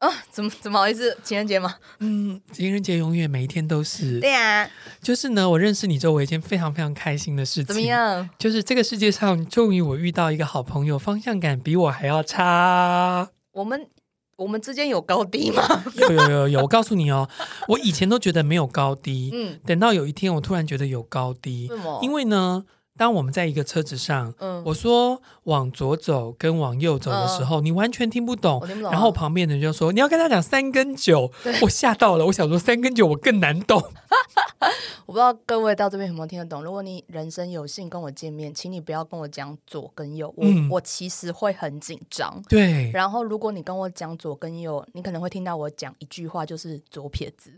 [0.00, 1.14] 啊、哦，怎么怎么好意思？
[1.22, 1.74] 情人节吗？
[1.98, 4.18] 嗯，情人节永远每一天都是。
[4.18, 4.70] 对呀、啊，
[5.02, 7.66] 就是呢，我认识你之后，我一件非常非常开心的事情。
[7.66, 8.26] 怎么样？
[8.38, 13.28] 就是这个世界上终于我遇到一个好朋友，方向感比我还要差。
[13.52, 13.86] 我们
[14.36, 15.62] 我们之间有高低吗？
[15.94, 17.28] 有有有有，我告诉你哦，
[17.68, 21.68] 我以前都觉得没有高低，嗯，等到有一天我突然觉得有高低。
[21.68, 21.98] 为什么？
[22.02, 22.64] 因为呢。
[23.00, 28.60] 当我们在一个车子上，嗯，我说往左走跟往右走的时候，嗯、你完全听不懂。
[28.60, 31.32] 不懂啊、然后旁边的人就说：“你要跟他讲三跟九。”
[31.64, 33.82] 我吓到了，我想说三跟九我更难懂。
[35.06, 36.62] 我不知道各位到这边有没有听得懂。
[36.62, 42.38] 如果你人生有幸跟我见面，请你不要跟我讲左跟右，我、嗯、我其实会很紧张。
[42.50, 42.90] 对。
[42.92, 47.50] 然后如果你跟我讲左跟右，你可能会听到我讲一句话，就是左撇子。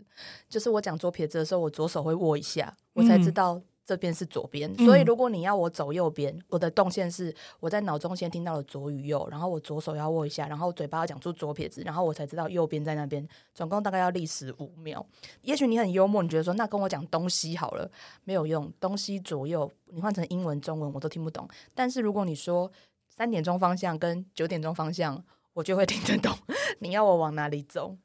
[0.47, 3.63] 就是我讲左撇子的时候，我左手会握一下，我才知道、嗯。
[3.85, 15.05] 这边是左边，所以如果你要我走右边，嗯、我的动线是我在脑中先听到了左与右，然后我左手要握一下，然后嘴巴要讲出左撇子，然后我才知道右边在那边，总共大概要历时五秒。
[15.41, 17.91] 也许你很幽默，你觉得说那跟我讲东西好了，
[18.23, 21.45] 没有用，东西左右你换成英文、中文我都听不懂。
[21.75, 22.71] 但是如果你说
[23.09, 25.21] 三点钟方向跟九点钟方向，
[25.53, 26.33] 我就会听得懂。
[26.79, 27.97] 你要我往哪里走？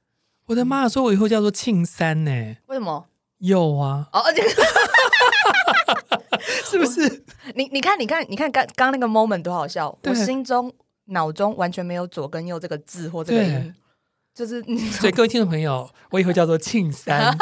[0.46, 2.56] 我的妈，说我以后叫做庆三呢？
[2.66, 3.06] 为什么？
[3.38, 4.08] 有啊！
[4.12, 4.88] 哦，这个。
[6.64, 7.24] 是不是？
[7.55, 9.97] 你你看，你看，你看，刚刚那个 moment 多好笑！
[10.05, 10.72] 我心中、
[11.06, 13.74] 脑中完全没有左跟右这个字或这个音，
[14.34, 14.62] 就是。
[14.92, 17.36] 所以各位听众朋友，我以后叫做庆三，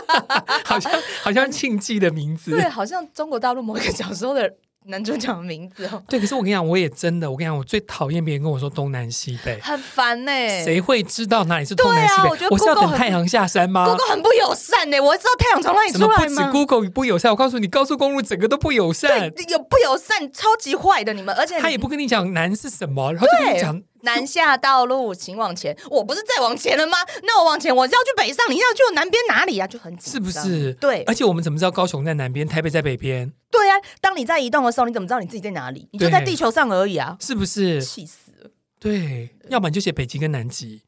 [0.64, 4.56] 好像好像庆忌的名字，对，好像中国大陆某一个小时候的。
[4.88, 10.32] 男主角的名字哦，对，可是我跟你讲，我也真的，我跟你讲，我最讨厌别人跟我说东南西北，很烦呢。
[10.64, 12.46] 谁会知道哪里是东南西北？
[12.46, 16.24] 我，我是要等太阳下山吗？Google 很不友善呢，我知道太阳从哪里出来吗？
[16.24, 23.82] 不止 Google 不友善，我告诉你，高速公路整个都不友善，有不友善，超级坏的你们，而且他也不跟你讲南是什么，然后就跟你讲。
[24.02, 25.76] 南下道路，请往前。
[25.90, 26.96] 我不是再往前了吗？
[27.24, 29.66] 那我往前，我是要去北上，你要去南边哪里啊？
[29.66, 30.72] 就很，是不是？
[30.74, 31.02] 对。
[31.08, 33.32] 而且我们怎么知道高雄在南边，台北在北边？
[33.56, 35.88] 对啊，当你在移动的时候，你怎么知道你自己在哪里？
[35.92, 37.82] 你就在地球上而已啊，是不是？
[37.82, 38.50] 气死了。
[38.78, 40.82] 对，要不然就写北极跟南极。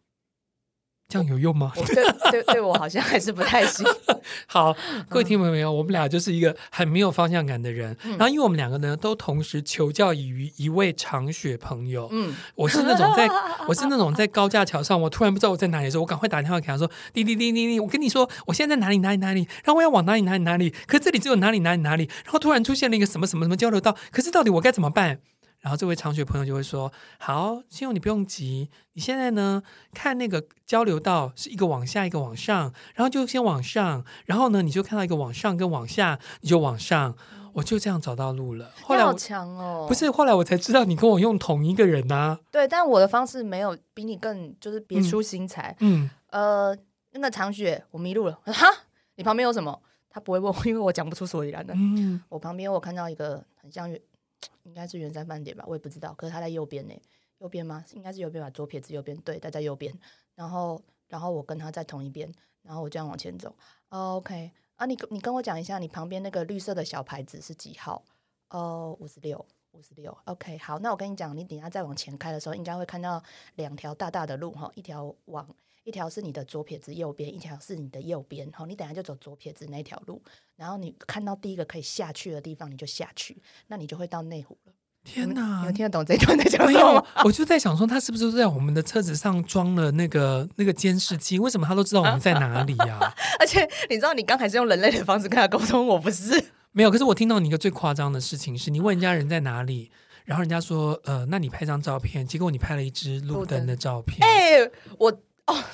[1.11, 1.73] 这样有用吗？
[1.75, 3.87] 对对对，我好像还是不太行。
[4.47, 4.77] 好，
[5.09, 7.97] 各位听众朋友，我们俩就是一个很没有方向感的人。
[8.05, 12.11] 嗯、然后，因为我们两个呢，都同时求教于一位长雪朋友。
[12.13, 13.27] 嗯，我是那种在，
[13.67, 25.21] 我是那种在高架桥上，我突然不知道我在哪里的时候，我赶快打电话给他说：“滴滴滴滴滴，我跟你说，我现在在哪里哪里哪里，然后我要往哪里哪里哪里，可这里只有哪里哪里哪里，然后突然出现了一个什么什么什么交流道，可是到底我该怎么办？”
[25.61, 37.17] 然后这位长雪朋友就会说：“好，庆祐你不用急，你现在呢看那个交流道是一个往下一个往上，然后就先往上，然后呢你就看到一个往上跟往下，你就往上，
[37.55, 38.71] 我就这样找到路了。
[38.83, 39.87] 后来好强哦！
[39.89, 42.41] 不是，后来我才知道你跟我用同一个人呐、啊。
[42.53, 45.77] 对，但我的方式没有比你更就是别出心裁。
[45.81, 46.79] 嗯，嗯呃，
[47.11, 48.67] 那个长雪我迷路了，哈，
[49.17, 49.83] 你旁边有什么？
[50.09, 51.75] 他不会问我，因为我讲不出所以然的。
[51.77, 53.93] 嗯，我旁边我看到一个很像。”
[54.65, 56.13] 应该是圆山饭店吧，我也不知道。
[56.15, 56.95] 可是他在右边呢，
[57.39, 57.85] 右边吗？
[57.93, 59.93] 应该是右边吧，左撇子右边，对，他在右边。
[60.35, 62.33] 然后，然后我跟他在同一边，
[62.63, 63.55] 然后我这样往前走。
[63.89, 68.05] Oh, OK，啊，你你跟我讲一下，你旁边那个绿色的小牌子是几号？
[68.51, 70.17] 哦，五十六，五十六。
[70.25, 73.23] OK，好，那我跟你讲，你等下再往前开的时候，应该会看到
[73.57, 75.49] 两条大大的路哈，一条往。
[75.85, 78.51] 一条是你的左撇子右边，一条是你的右边。
[78.53, 80.23] 好，你等下就走左撇子那条路，
[80.57, 84.73] 然后你看到第一个可以下去的地方，你就下去，那你就会到内湖了。
[85.05, 87.07] 天哪，能听得懂这一段在讲什么？
[87.25, 91.39] 我就在想说，他是不是在我们的车子上装了那个那个监视器？
[91.39, 93.15] 为什么他都知道我们在哪里呀、啊？
[93.41, 96.91] 而且你知道，你刚才是用人类的方式跟他沟通，我不是 没有。
[96.91, 99.91] 可是我听到你一个最夸张的事情是，你问人家人在哪里，
[100.27, 104.19] 然后人家说呃，那你拍张照片，结果你拍了一只路灯的照片。
[104.29, 105.23] 哎、欸，我。
[105.49, 105.65] 哦、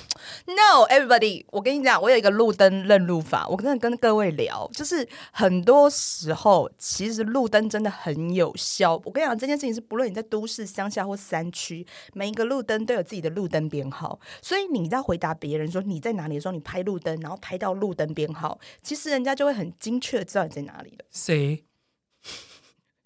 [0.45, 1.45] ，No，everybody！
[1.51, 3.45] 我跟你讲，我有一个路灯认路法。
[3.49, 8.93] 我真的跟各位聊，就是很多时候，其实路灯真的很有效。
[9.03, 14.17] 我跟你讲，这件事情是不论你在都市、乡下或山区，每一个路灯都有自己的路灯编号。
[14.41, 21.05] 所以你在回答别人说你在哪里的时候，你拍路灯，然后拍到路灯编号，其实人家就会很精确知道你在哪里了。
[21.11, 21.65] 谁？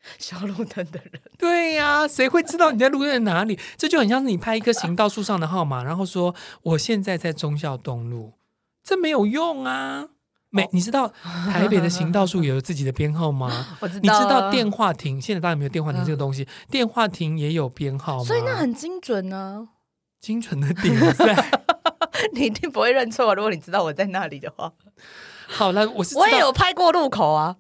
[0.18, 3.60] 小路灯的人，对呀、啊，谁会知道你在路灯在哪里？
[3.78, 6.34] 这就很像是你拍一棵行道树上的号码，然后说
[6.64, 8.34] 我现在在忠孝东路，
[8.84, 10.10] 这没有用啊。
[10.52, 11.08] 没你知道
[11.52, 13.78] 台北的行道树也有自己的编号吗？
[13.82, 14.00] 我知道。
[14.02, 18.24] 你知道电话亭现在当然没有电话亭这个东西，电话亭也有编号吗？
[18.24, 19.70] 所以那很精准呢。
[20.20, 21.62] 精准的点在，
[22.34, 23.36] 你一定不会认错。
[23.36, 24.74] 如果你知道我在那里的话，
[25.48, 27.58] 好了，我是我也有拍过路口啊。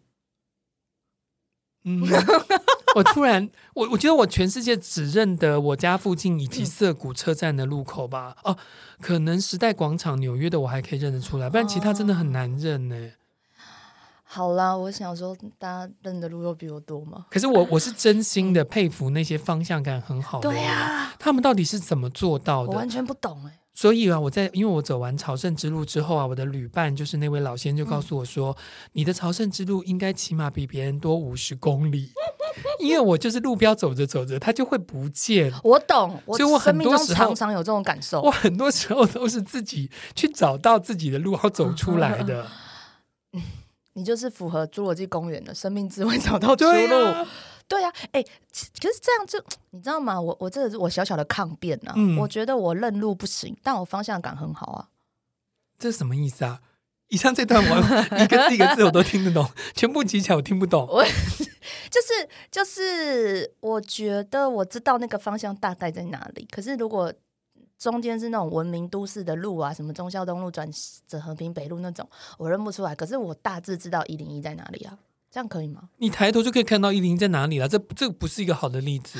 [1.90, 2.02] 嗯，
[2.96, 8.36] 我突然，我我觉得我全世界只认得我家附近以及涩谷车站的路口吧。
[8.44, 8.56] 哦，
[9.02, 13.12] 可能时代广场、纽约的我还可以认得出来，不然其他真的很难认呢。
[14.24, 17.26] 好啦，我想说，大家认的路又比我多嘛。
[17.32, 20.50] 可是我我是真心的佩服那些方向感很好的。
[20.50, 22.70] 对呀，他们到底是怎么做到的？
[22.70, 23.59] 我完全不懂哎。
[23.80, 32.12] 所以啊，我在因为我走完朝圣之路之后啊，我的旅伴就是那位老先生就告诉我说，嗯、你的朝圣之路应该起码比别人多五十公里，
[32.84, 35.54] 因为我就是路标走着走着，它就会不见。
[35.64, 38.20] 我懂，所以我很多时候常常有这种感受。
[38.22, 42.46] 我很多时候都是自己去找到自己的路，然后走出来的。
[43.32, 43.42] 嗯，
[43.96, 47.26] 你就是符合侏罗纪公园的生命智慧找到出路。
[47.70, 48.24] 对呀、啊，哎、欸，
[48.82, 50.20] 可是这样就你知道吗？
[50.20, 51.94] 我我这个是我小小的抗辩啊。
[51.96, 54.90] 嗯、我觉得我认路不行，但我方向感很好啊。
[55.78, 56.60] 这是什么意思啊？
[57.10, 57.78] 以上这段我
[58.22, 60.86] 一个字一个字我都听得懂，全部记起来我听不懂。
[60.88, 66.48] 我就是 就是，我觉得我知道那个方向大概在哪里。
[66.52, 67.12] 可是如果
[67.80, 70.70] 中间是那种文明都市的路啊，什么忠孝东路转
[71.08, 72.08] 折和平北路那种，
[72.38, 72.94] 我认不出来。
[72.94, 74.98] 可是我大致知道一零一在哪里啊。
[75.32, 75.90] 这样可以吗？
[75.98, 79.20] 你抬头就可以看到一零一在哪里了，这这不是一个好的例子。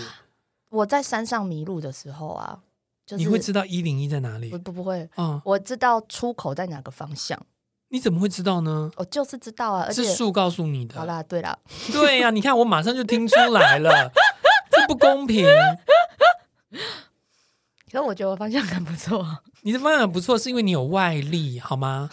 [0.70, 2.60] 我在山上迷路的时候啊，
[3.06, 4.50] 就是、你会知道一零一在哪里？
[4.50, 7.40] 不不不会，嗯，我知道出口在哪个方向。
[7.92, 8.92] 你怎么会知道呢？
[8.98, 10.96] 我就是知道啊，而且是树告诉你的。
[10.96, 11.58] 好啦，对啦，
[11.92, 14.12] 对呀、啊， 你看我马上就听出来了，
[14.70, 15.44] 这不公平。
[17.92, 22.12] 可是我觉得我方向感不错，你的方向感不错，是因为你有外力，好吗？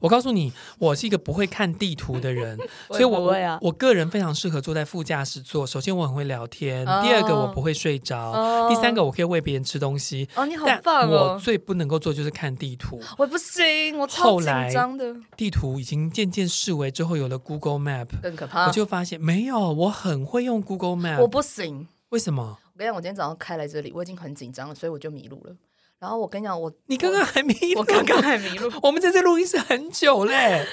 [0.00, 2.58] 我告诉你，我是一个不会看地图的人，
[2.88, 5.66] 所以我我，我个人非常适合坐在副驾驶座。
[5.66, 8.32] 首先，我很会聊天；第二个，我不会睡着；
[8.68, 10.28] 第三个，我可以喂别人吃东西。
[10.34, 11.34] 哦，你好棒哦！
[11.34, 15.14] 我最不能够做就是看地图，我不行，我超紧张的。
[15.36, 18.66] 地图已经渐渐视为，之后有了 Google Map，更可怕。
[18.66, 21.86] 我就发现没有，我很会用 Google Map，我不行。
[22.08, 22.58] 为什么？
[22.72, 25.54] 我跟你讲，我今天早上开来这里，我已经很紧张了，所以我就迷路了。
[26.00, 28.72] 然后我跟你讲，我你刚刚还迷路，我刚刚还迷路。
[28.82, 30.66] 我们在这录音室很久嘞，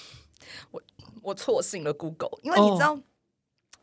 [0.70, 0.82] 我
[1.22, 2.94] 我错信了 Google，因为你知道，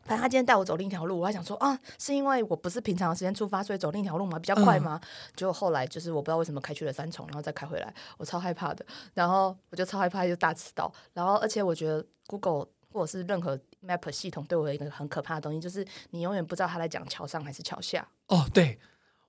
[0.04, 5.00] 反正他今天带我走另一条路，我还想说啊，是因为我不是平常的时间出发，所以走另一条路嘛比较快嘛。
[5.34, 8.86] 结果后来就是我不知道为什么开去了三重，然后再开回来，我超害怕的。
[9.12, 10.92] 然后我就超害怕，就大迟到。
[11.12, 18.06] 然后而且我觉得 Google 或者是任何 Map 系统对我有一个很可怕的东西，就是你永远不知道他在讲桥上还是桥下。
[18.28, 18.78] 哦，对。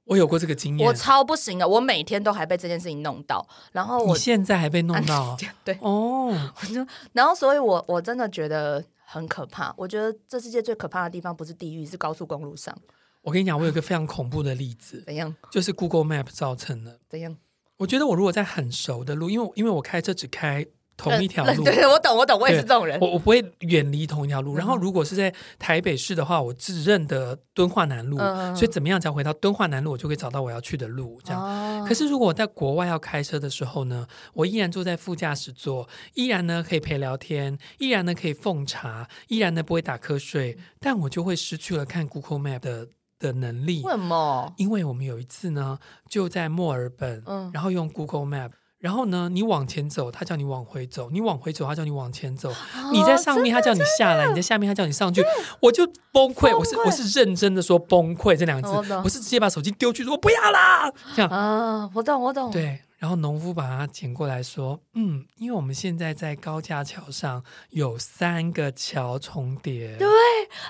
[0.07, 6.33] 我有过这个经验，我超不行的，我每天都还被这件事情弄到，然后我现在还被弄到， 对哦，
[7.13, 9.74] 然后所以我我真的觉得很可怕。
[9.77, 12.75] 我觉得这世界最可怕的地方不是地狱，是高速公路上。
[13.21, 15.36] 我跟你讲，我有一个非常恐怖的例子， 怎样？
[15.51, 17.00] 就是 Google Map 造成的。
[17.09, 17.36] 怎样？
[17.77, 20.65] 我觉得我如果在很熟的路，因为因为我开车只开。
[20.98, 23.00] 同一条 路，对，我懂，我懂，我也是这种人。
[23.00, 24.56] 我我不会远离同一条路。
[24.56, 31.22] 然后，如果是在台北市的话，我只认得敦化南路，嗯、所以怎么样才回到敦化南路，我就可以找到我要去的路。
[31.24, 31.42] 这样。
[31.42, 42.88] 哦、可是，如果我在国外要开车的时候呢，我依然坐在副驾驶座，依然呢可以陪聊天，依然呢可以奉茶，依然呢不会打瞌睡，但我就会失去了看 Google Map 的
[43.19, 43.83] 的能力。
[43.83, 44.52] 为什么？
[44.57, 45.78] 因为我们有一次呢，
[46.10, 48.50] 就在墨尔本，嗯、然后用 Google Map。
[48.80, 52.52] 然后呢，你往前走，他叫你往回走；你往回走，他叫你往前走。
[52.52, 55.24] 哦、你在上面，他叫你下来；你在下面，他叫你上去。
[55.60, 60.92] 我就崩溃，溃我是我是认真的说崩溃这两个字，我，我是直接把手机丢去说不要啦。
[61.16, 62.52] 这样啊，我懂我懂。
[62.52, 70.07] 对，然后农夫把它捡过来说，嗯，因为我们现在在高架桥上有三个桥重叠，对，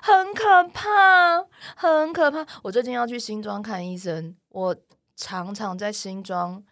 [0.02, 1.44] 很可怕，
[1.76, 2.46] 很可怕。
[2.64, 4.76] 我最近要去新庄看医生，我
[5.18, 6.64] 常常在新庄。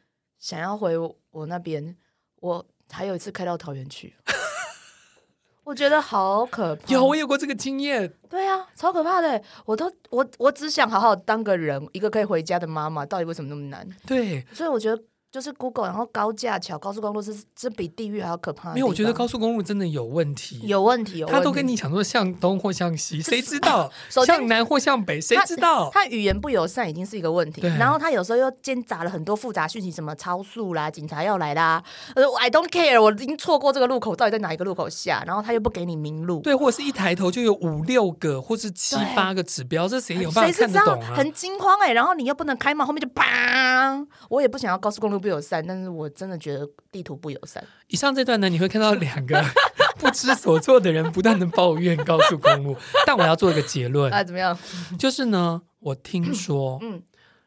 [0.45, 0.95] 想要回
[1.31, 1.97] 我那边，
[2.39, 4.15] 我还有一次开到桃园去，
[5.65, 6.93] 我觉得好可怕。
[6.93, 8.13] 有，我有过这个经验。
[8.29, 9.41] 对啊，超可怕的。
[9.65, 13.89] 我都我我只想好好当个人，一个可以回家的妈妈，到底为什么那么难？
[14.05, 15.03] 对，所以我觉得。
[15.31, 18.69] 就是 Google，然后高架桥、高速公路是这比地狱还要可怕。
[18.69, 21.37] 因为，我觉得高速公路真的有问题，有问题，有问题。
[21.37, 23.91] 他都跟你讲说向东或向西，谁知道？
[24.25, 25.89] 向南或向北，谁知道？
[25.93, 31.83] 他语言不友善已经是一个问题，然后他有时候又兼杂了很多复杂讯息，什么超速啦、警察要来啦。
[32.15, 35.21] 呃，I don't care，我已经错过这个路口，到底在哪一个路口下？
[35.27, 41.13] 然后他又不给你明路，对，或者是一抬头就有五六个或是七八个指标，这谁有办法看得懂啊？
[41.13, 44.07] 很惊慌哎，然后你又不能开嘛，后面就砰！
[44.29, 47.63] 我也不想要高速公路不友善，但是我真的觉得地图不友善。
[47.87, 49.43] 以上这段呢，你会看到两个
[49.97, 52.75] 不知所措的人不断的抱怨高速公路，
[53.07, 54.55] 但我要做一个结论啊，怎么样？
[54.99, 57.01] 就是呢，我听说，嗯，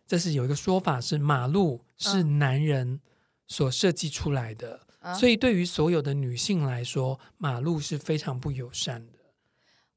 [0.09, 2.99] 这是有一个说法是马路是男人
[3.47, 9.13] 所设计出来的，嗯、所以对于所有的女性来说，马路是非常不友善的。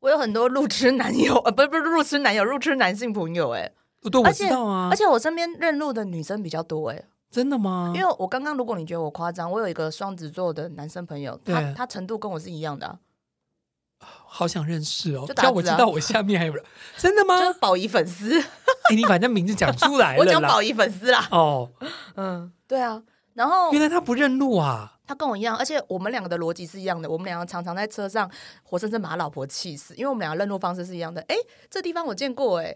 [0.01, 3.71] 我有很多路痴男友，呃，不是不是路痴男友，路痴男性朋友，哎，
[4.11, 7.93] 对，我知道啊，而且我身边认路的女生比较多，哎，真的吗？
[7.95, 12.99] 因为我刚刚，如果你觉得我夸张，我有一个双子座的男生朋友，他他程度跟我是一样的，啊，
[14.25, 16.63] 好想认识哦，让我知道我下面还有人，
[16.97, 17.39] 真的吗？
[17.39, 18.37] 就是宝仪粉丝，
[18.91, 21.71] 哎，你把那名字讲出来了，我讲宝仪粉丝啦，哦，
[22.15, 23.01] 嗯，对啊，
[23.33, 24.97] 然后原来他不认路啊。
[25.07, 27.09] 他跟我一样，而且我们两个的逻辑是一样的。
[27.09, 28.31] 我们两个常常在车上
[28.63, 31.21] 活生生把他老婆气死，因为我们两个认路方式是一样的。
[31.27, 31.35] 哎，
[31.69, 32.73] 这地方我见过，哎，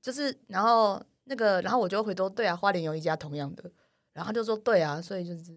[0.00, 3.70] 就是然后那个，然后我就回头对啊，花莲有一家同样的，
[4.12, 5.56] 然后他就说对啊，所以就是，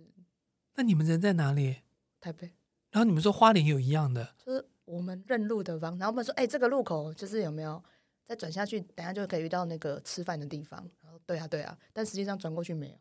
[0.75, 1.77] 那你们人在哪里？
[2.19, 2.51] 台北。
[2.91, 7.81] 然后你们说花莲有一样的，就是我们认路的方，然后我们说，哎，这个路口就是有没有
[8.25, 10.85] 再转下去，等下就可以遇到那个吃饭的地方。
[11.01, 12.95] 然后对啊，对啊，但实际上转过去没有。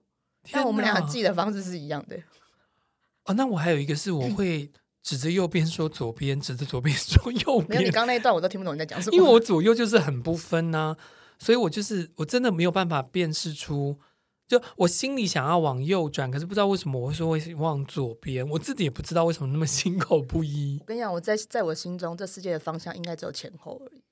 [0.53, 2.17] 但我们俩记的方式是一样的。
[3.27, 4.71] 哦，那我还有一个是，我会
[5.03, 7.69] 指着右边说左边，嗯、指着左边说 右边。
[7.69, 9.17] 没有，你刚刚那一段我都听不懂你在讲什么。
[9.17, 10.99] 因为我左右就是很不分呐、啊，
[11.41, 13.99] 所以我就是我真的没有办法辨识出，
[14.47, 20.79] 就我心里想要往右转，可是不知道为什么我会说会往左边，我自己也不知道为什么那么心口不一。
[20.81, 24.03] 我跟你讲，我在在我心中，这世界的方向应该只有前后而已。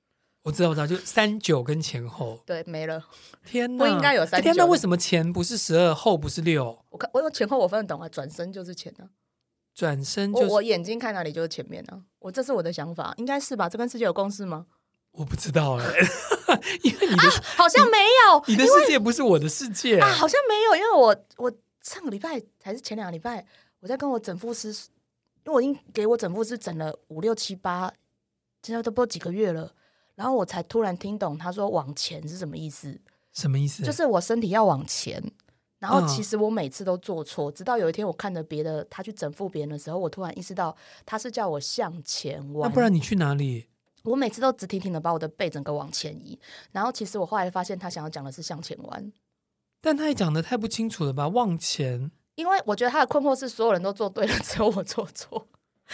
[0.44, 2.40] 我知道，我知道，就三九跟前后。
[2.46, 3.04] 对，没了。
[3.44, 4.44] 天哪，不应该有三九。
[4.44, 6.78] 天哪，为什么前不是十二，后不是六？
[6.88, 9.10] 我看，我用前后我分得懂啊，转身就是前啊。
[9.74, 12.00] 转身就是，我，我眼睛看哪里就是前面啊。
[12.20, 13.68] 我这是我的想法，应该是吧？
[13.68, 14.66] 这跟世界有共识吗？
[15.12, 23.44] 我不知道哎、欸， 因为你的、啊、好像没有，你的世界不是我的世界啊，好像没有，因为我我上个礼拜还是前两个礼拜，
[23.80, 27.92] 我在跟我整复师，因为我已经给我整复师整了五六七八，
[28.62, 29.72] 现在都不知道几个月了。
[30.14, 33.00] 然后我才突然听懂他说往前是什么意思？
[33.32, 33.84] 什么意思？
[33.84, 35.22] 就是我身体要往前。
[35.78, 42.68] 然后其实我每次都做错，直到有一天我看着别的他去整复别人的时候，我突然意识到他是叫我向前弯。
[42.68, 43.68] 那不然你去哪里？
[44.02, 46.38] 我每次都直挺挺的把我的背整个往前移。
[46.72, 49.12] 然后其实我后来发现他想要讲的是向前弯，
[49.80, 51.28] 但他也讲的太不清楚了吧？
[51.28, 55.46] 往前，因为我觉得他的困惑是所有人都做对了，只有我做错。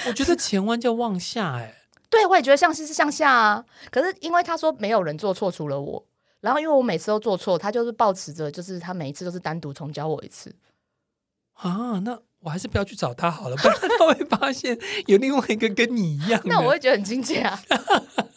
[0.07, 1.75] 我觉得前弯叫往下，哎。
[2.11, 3.65] 对，我也觉得向西是向下啊。
[3.91, 6.07] 可是因为他说没有人做错，除了我。
[6.41, 10.55] 然后因为我每次都做错，他就是抱持着，就是他每一次都是单独重教我一次。
[11.55, 16.41] 啊，那我还是不要去找他好了，不然他会发现有另外一个跟你一样。
[16.47, 17.59] 那我会觉得很亲切啊。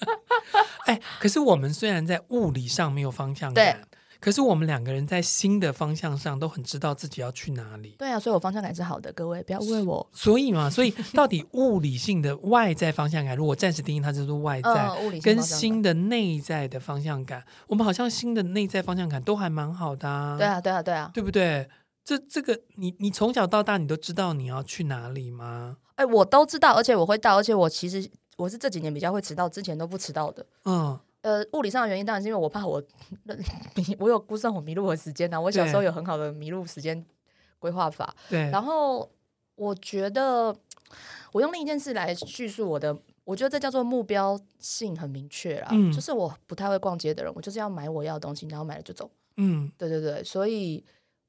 [0.87, 3.81] 哎，可是我们虽然在物理上没有方向感。
[4.19, 7.95] 可是我们两个人在新的方向上都很知道自己要去哪里。
[7.99, 10.09] 对啊，所以我方向感是好的，各位不要误会我。
[10.11, 20.35] 所以嘛，所以到底物理性的外在方向感，如果暂时定义它就是外在，呃、物理跟新的内在的方向感，我们好像新的内在方向感都还蛮好的啊。
[20.35, 21.69] 对啊，对啊，对啊，对不对？
[22.07, 25.75] 这这个，你你从小到大你都知道你要去哪里吗？
[25.95, 30.45] 哎，我都知道，而且我会到，而且我其实我是这几年比较会迟到，之前都不迟到的。
[30.63, 30.97] 嗯。
[31.21, 32.81] 呃，物理上的原因当然是因为我怕我
[33.75, 35.41] 迷，我有估算我迷路的时间呢、啊。
[35.41, 37.05] 我小时候有很好的迷路时间
[37.59, 38.15] 规划法。
[38.29, 38.49] 对。
[38.51, 39.11] 然后
[39.55, 40.55] 我觉得
[41.33, 45.67] 我用另一件事来叙述我的，我觉得这叫做目标性很明确啦。
[45.71, 45.91] 嗯。
[45.91, 49.11] 就是我不太会逛街的人，我就是要买我要的东西，然后买了就走。
[49.35, 49.69] 嗯。
[49.77, 50.85] 对对对，所以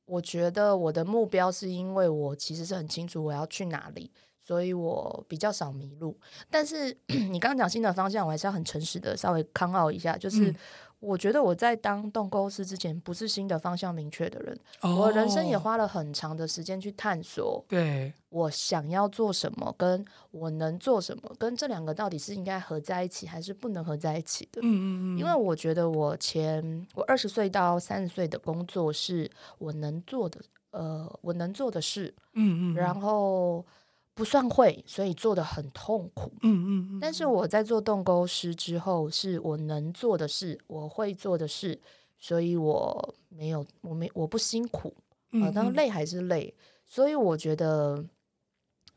[0.09, 4.11] 我觉得我的目标是因为我其实是很清楚我要去哪里。
[4.41, 6.97] 所以我比较少迷路，但是
[7.31, 10.55] 你刚刚讲新的方向，我还是要很诚实的稍微康奥一下，就是
[11.01, 24.61] 我觉得我在当动沟师之前，不是新的方向明确的人，哦、我人生也花了很长的时间去探索，对我想要做什么，跟我能做什么，跟这两个到底是应该合在一起，还是不能合在一起的？
[24.63, 30.41] 嗯嗯嗯，因为我觉得我前我二十岁到三十岁的工作是我能做的，
[30.73, 33.65] 呃，我能做的事，嗯嗯，然后。
[34.19, 36.33] 不算会，所以做得很痛苦。
[36.43, 36.99] 嗯嗯嗯。
[37.01, 41.81] 但是我在做动沟师之后，是我能做的事，我会做的事，
[42.19, 44.93] 所以我没有，我没，我不辛苦。
[45.31, 46.53] 啊、呃，但累还是累。
[46.85, 48.05] 所以我觉得，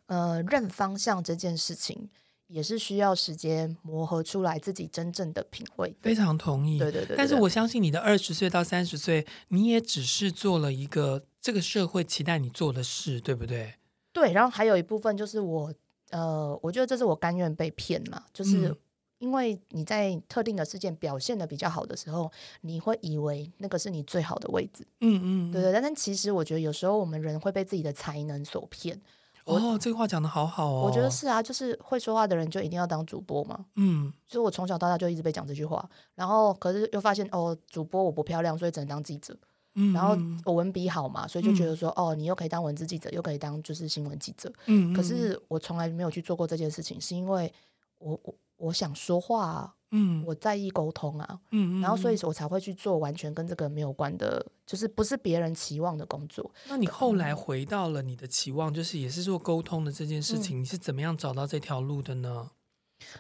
[0.08, 2.10] 呃，认方向这件事情
[2.48, 5.96] 也是需要时间磨合出来自己真正的品味。
[6.01, 6.80] 非常同意。
[6.80, 7.18] 对对对，对。
[7.18, 13.75] 但是我相信你的二十岁到三十岁，你也只是做了一个这个社会期待你做的事，对不对？
[14.13, 15.74] 对，然后还有一部分就是我，
[16.10, 18.75] 呃，我觉得这是我甘愿被骗嘛，就是
[19.20, 24.86] 因为你在特定的事件表现的比较好的时候，你会以为那个是你最好的位置。
[25.01, 25.72] 嗯嗯，对对。
[25.72, 29.00] 但但其实我觉得有时候我们人会被自己的才能所骗。
[29.46, 30.84] 哦，这个话讲得好好哦。
[30.86, 33.65] 我觉得是啊，就是会说话的人就一定要当主播嘛。
[33.75, 39.38] 嗯，所以我从小到大就一直被讲这句话，然后可是又发现哦，主播我不漂亮，所以只能当记者。
[39.75, 44.51] 嗯，然后我文笔好嘛，所以就觉得说，嗯、哦，你又可以当文字记者，又可以当就是新闻记者。
[44.66, 47.51] 嗯，可是我从来没有去做过这件事情，是因为
[48.00, 56.51] 我我我想说话、啊，嗯，我在意沟通啊，嗯，然后所以我才会去做完全跟这个没有关的，就是不是别人期望的工作。
[56.68, 62.51] 那你后来回到了你的期望，就是也是做沟通的这件事情，嗯、你是怎么样找到这条路的呢？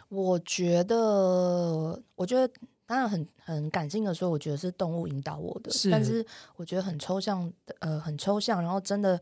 [0.09, 2.53] 我觉得，我觉得。
[2.91, 6.25] 当然很很感性的说，我觉得是动物引导我的，是但是
[6.57, 9.17] 我觉得很抽象的，呃，很抽象，然后真的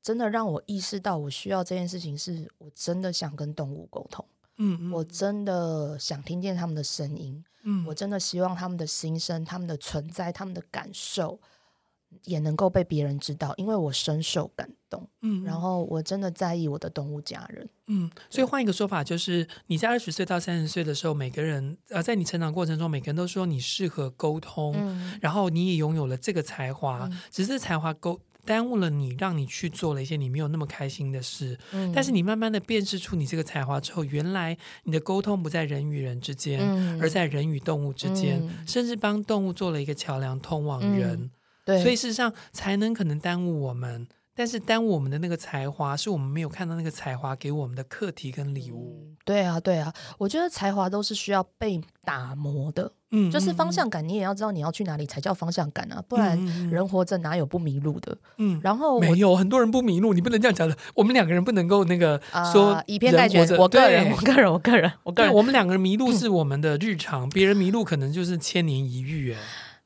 [0.00, 4.24] 真的让我意识到我需要这件事情，是我真的想跟动物沟通，
[4.56, 11.38] 嗯，嗯，我真的想听见他们的声音，嗯，我真的希望他们的心声、他们的存在、他们的感受。
[12.24, 15.08] 也能够被别人知道，因为我深受感动。
[15.22, 17.68] 嗯，然后我真的在意我的动物家人。
[17.86, 31.58] 嗯，所以换一个说法，就是你在二十岁到三十岁的时候，每个人呃，在你成长过程中，每个人都说你适合沟通，嗯，然后你也拥有了这个才华，嗯，只是才华沟耽误了你，让你去做了一些你没有那么开心的事。
[31.72, 41.12] 嗯，但是你慢慢的辨识出你这个才华之后，原来你的沟通不在人与人之间，嗯，而在人与动物之间，嗯，甚至帮动物做了一个桥梁，通往人。
[41.12, 41.30] 嗯
[41.70, 49.06] 对所以事实上，才能可能耽误我们，但是耽误我们的那个才华，是我们没有看到那个才华给我们的课题跟礼物。
[49.08, 52.92] 嗯、对啊，对啊，我觉得才华都是需要被打磨的。
[53.12, 56.38] 嗯，就是方向感，你也要知道你要去哪里才叫方向感啊，不然
[56.70, 58.16] 人活着哪有不迷路的？
[58.38, 60.76] 嗯，然后没有很多人不迷路，你不能这样讲的。
[60.94, 62.20] 我们两个人不能够那个
[62.52, 63.40] 说、呃、以偏概全。
[63.58, 69.32] 我个人，我个人，我个人，我个人，我们两个人迷路 是我们的日常，别、嗯、人迷路可能就是千年一遇。
[69.32, 69.38] 哎。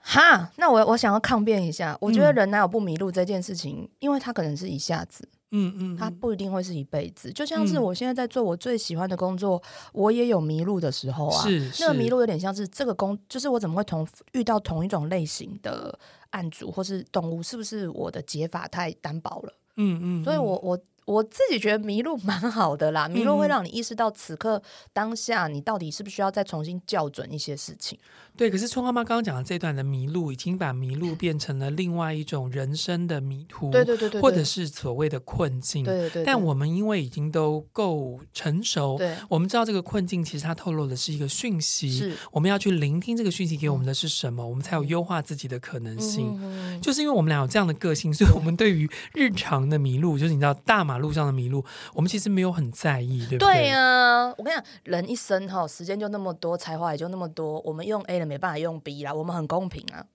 [0.06, 7.32] 哈，那我我想要抗辩一下，我觉得人哪有不迷路这件事情，嗯、因为他可能是一下子，嗯嗯，他不一定会是一辈子。
[7.32, 11.42] 就像是我现在在做我最喜欢的工作，嗯、我也有迷路的时候啊。
[11.42, 15.98] 是，那个迷路有点像是这个工，就是我怎么会同遇到同一种类型的
[16.30, 19.54] 案主或是动物，是不是我的解法太单薄了？
[19.76, 20.78] 嗯嗯，嗯，所以我我。
[21.04, 24.62] 我自己觉得迷路蛮好的啦，迷路会让你意识到此刻
[24.92, 27.98] 当下你到底是不是需要再重新校准一些事情。
[28.36, 35.84] 对，可是春花妈刚刚讲的这段的迷路，已经把迷路变成了另外一种人生的迷途，对对对对，或者是所谓的困境。
[35.84, 36.24] 对对对。
[36.24, 46.80] 但我们因为已经都够成熟，对，我们知道这个困境其实它透露的是一个讯息，是我们要去聆听这个讯息给我们的是什么，我们才有优化自己的可能性。
[46.82, 53.54] 就是因为我们俩有这样的个性，所以我们对于日常的迷路，就是你知道大马路上的迷路，我们其实没有很在意，对不对？
[53.54, 60.06] 对啊，我跟你讲，人一生哈，时间就那么多，才华也就那么多，我们用 A 了没办法用 B 啦，我们很公平啊。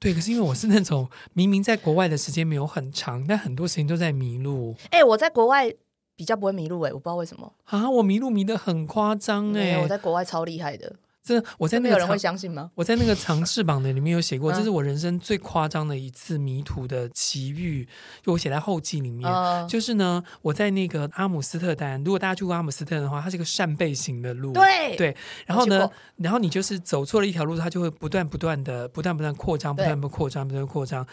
[0.00, 4.74] 对，可是因为我是那种明明在国外的时间没有很长，但很多时间都在迷路。
[4.90, 5.72] 哎、欸，我在国外
[6.14, 10.94] 比较不会迷路、欸，哎，我不知道为什么啊，我迷路迷得很夸张、欸，哎，我在国外超厉害的。
[11.28, 12.70] 这我在那个有人会相信吗？
[12.74, 17.86] 我在那个长翅膀的里面有写过，这是我人生最夸张的一次迷途的奇遇，
[18.22, 19.30] 就我写在后记里面。
[19.30, 25.14] Uh, 就是呢，我在那个阿姆斯特丹，如果大家去过阿姆斯特丹的话，它是一个扇贝型的路，对对。
[25.44, 31.06] 然后呢，然后你就是走错了一条路，它就会不断不断的不断不断扩张，不断不扩张，不断扩张。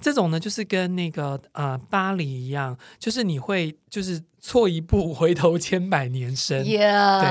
[0.00, 4.20] 这种呢，就是跟那个呃巴黎一样，就是你会就是。
[4.40, 6.64] 错一步，回头千百年身。
[6.64, 7.20] Yeah.
[7.20, 7.28] 对，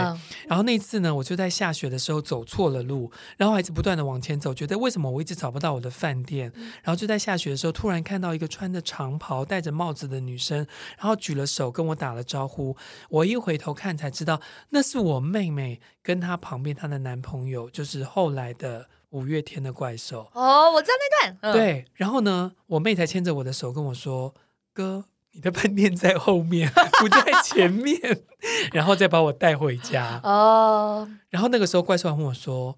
[0.47, 6.51] 然后那次呢，我就在下雪的时候走错了路，然后还是不断的往前走，觉得为什么我一直找不到我的饭店？
[6.83, 10.57] 然后就在下雪的时候，突然看到一个穿着长袍、戴着帽子的女生，
[10.97, 12.77] 然后举了手跟我打了招呼。
[13.09, 20.29] 我一回头看才知道，那是我妹妹，跟她旁边她的男朋友，就是后来的五月天的怪兽。
[20.33, 21.53] 哦，oh, 我知道那段。
[21.53, 24.33] 对，然后呢，我妹才牵着我的手跟我说
[24.71, 25.05] ：“哥。”
[25.39, 27.97] 你的饭店在后面， 不在前面，
[28.73, 30.19] 然后再把我带回家。
[30.21, 32.77] 哦，然后那个时候怪兽还问我说：“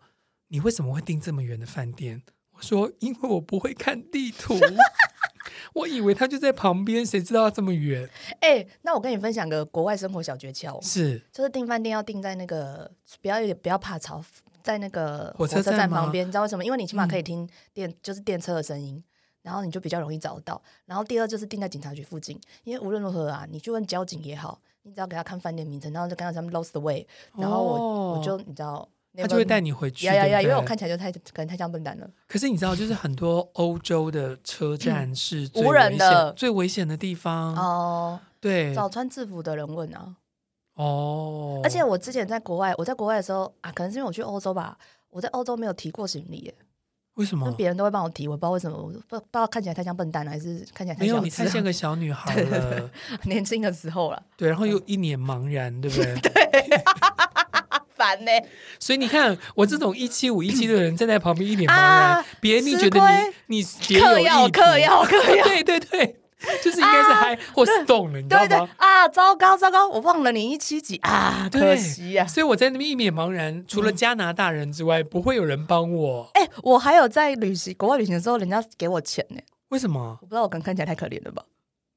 [0.49, 2.21] 你为什么会订这么远的饭店？”
[2.53, 4.53] 我说：“因为我不会看地图，
[5.73, 8.07] 我以为他就在旁边，谁知道他这么远。”
[8.41, 12.91] 哎，那我跟你分享个国外生活小诀窍，是就是订饭店要订在那个
[13.23, 14.23] 不要不要怕吵，
[14.61, 16.63] 在那个火车站旁边，你知道为什么？
[16.63, 19.03] 因为你起码可以听电，嗯、就是电车的声音。
[19.41, 20.61] 然后你就比较容易找到。
[20.85, 27.05] 然后第二就是定在警察局附近，因为无论如何啊，你去问交警也好，你只要给他看饭店名称，然后就跟他们 lost the way，
[27.37, 30.05] 然后我、哦、我就你知道，他就会带你回去。
[30.07, 30.41] 呀呀呀！
[30.41, 32.09] 因为我看起来就太可能太像笨蛋了。
[32.27, 38.19] 可是你知道，就是很多欧洲的车站是无人的、最危险的地方哦。
[38.39, 40.15] 对，找穿制服的人问啊。
[40.75, 44.77] 哦，而且我之前在国外，我在国外的时候啊，可能是因为我去欧洲吧，
[45.09, 46.55] 我在欧洲没有提过行李耶。
[47.15, 47.51] 为什么？
[47.53, 52.89] 别人都会帮我提，我不知道为什么，我不不知道看起来太像笨蛋了还是看起来太像没有，你太像个小女孩 了，
[53.23, 54.23] 年轻的时候了。
[54.37, 56.15] 对，然后又一脸茫然，对不对？
[56.21, 56.83] 对，
[57.95, 58.31] 烦呢。
[58.79, 62.99] 所以你看，我这种一七五一七六的人站在旁边一脸茫然，别人你觉得
[63.47, 66.20] 你你嗑药嗑药嗑药，对对对。
[66.63, 68.47] 就是应该是嗨或是动了，你知道吗？
[68.47, 72.25] 对对啊，糟糕糟糕，我忘了你一七几啊，可惜呀。
[72.25, 76.29] 所以我在那边一脸茫然，除了加拿大人之外，不会有人帮我。
[76.33, 79.37] 哎，我还有在旅行国外旅行的时候，人家给我钱呢。
[79.69, 80.17] 为什么？
[80.21, 81.43] 我不知道，我可能看起来太可怜了吧？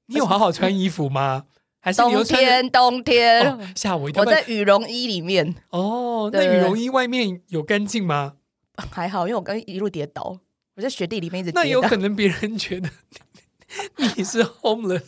[0.06, 1.44] 你有好好穿衣服吗？
[1.80, 4.22] 还是冬天冬天吓我一跳？
[4.22, 5.54] 我在羽绒衣里面。
[5.70, 8.34] 哦，那羽绒衣外面有干净吗？
[8.90, 10.38] 还好，因为我刚一路跌倒，
[10.76, 11.62] 我在雪地里面一直跌倒。
[11.62, 12.88] 那有可能别人觉得。
[14.16, 15.04] 你是 homeless，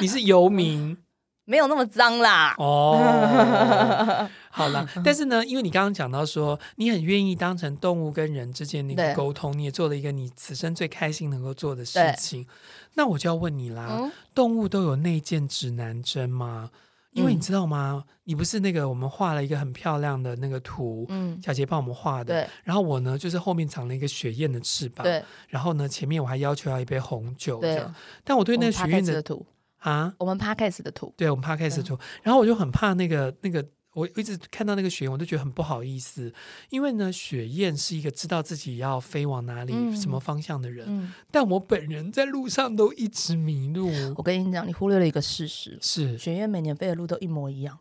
[0.00, 0.96] 你是游民，
[1.44, 2.54] 没有那么脏啦。
[2.58, 12.46] 哦， 好了，但是呢，因为你刚刚讲到说，你很愿意当成动物跟人之间那个沟通，你也做了一个你此生最开心能够做的事情。
[12.94, 16.70] 那我就要问你啦，嗯、动物都有内建指南针吗？
[17.12, 18.04] 因为你知道吗？
[18.06, 22.34] 嗯、你不是那个我们画了一个很漂亮的那个图，嗯，小杰帮我们画的。
[22.34, 22.48] 对。
[22.64, 25.04] 然后我呢，就是后面长了一个雪燕的翅膀。
[25.04, 25.22] 对。
[25.48, 27.60] 然后呢，前面我还要求要一杯红酒。
[27.60, 27.82] 对。
[28.24, 29.46] 但我对那个雪燕的，的图
[29.78, 31.98] 啊，我们 Podcast 的图，对我们 Podcast 的图。
[32.22, 33.64] 然后我就很怕那个那个。
[33.94, 36.32] 我一直看到那个雪雁，我都觉得很不好意思，
[36.70, 43.90] 因为呢，雪燕是一个知道自己要飞往哪里、嗯、什么方向的人，嗯、但我本人在路上都一直迷路。
[44.16, 47.80] 我跟你讲，你忽略了一个事实，是雪燕每年飞的路都一模一样，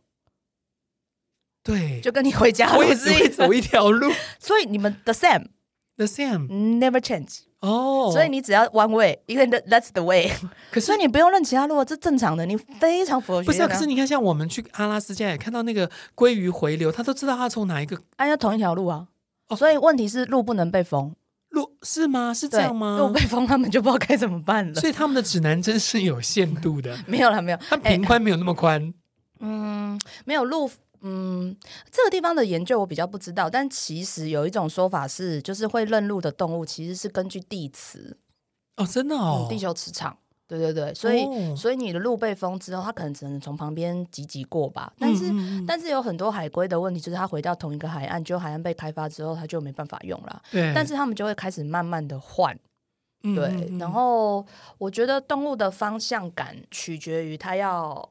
[1.63, 7.50] 对，就跟你回家我也是一走一条路，所以你们 the same，the same，never change。
[7.61, 10.31] 哦，oh, 所以你只要 one way，因为 that's the way。
[10.71, 13.43] 可是所以你不用认其他路，这正常的，你非常符合。
[13.43, 19.07] 不是、啊，可是你看，像我们去阿拉斯加也看到那个鲑鱼回流，他都知道他从哪一个，按照、啊、同一条路啊。
[19.49, 21.13] 哦，所以问题是路不能被封，
[21.49, 22.33] 路是吗？
[22.33, 22.97] 是这样吗？
[22.97, 24.79] 路被封，他们就不知道该怎么办了。
[24.81, 28.93] 所以他们的指南针是有限度的， 没有了，没有，它平宽没有那么宽、欸。
[29.41, 30.71] 嗯，没有路。
[31.03, 31.55] 嗯，
[31.89, 38.15] 这个地方的研究我比较不知道，但其实有一种说法是，就是会认路的动物其实是根据地磁
[38.77, 40.15] 哦，真的哦、嗯，地球磁场，
[40.47, 44.93] 对对对，所以、哦、所以你的路被封之后，它可能只能从旁边挤挤过吧。
[44.99, 50.41] 但是嗯嗯但是有很多海龟的问题，就是它回到同一个海岸，就海岸被开发之后，它就没办法用了。
[50.51, 52.55] 对，但是他们就会开始慢慢的换，
[53.23, 53.77] 对。
[53.79, 54.45] 然后
[54.77, 58.09] 我觉得动物的方向感取决于它要，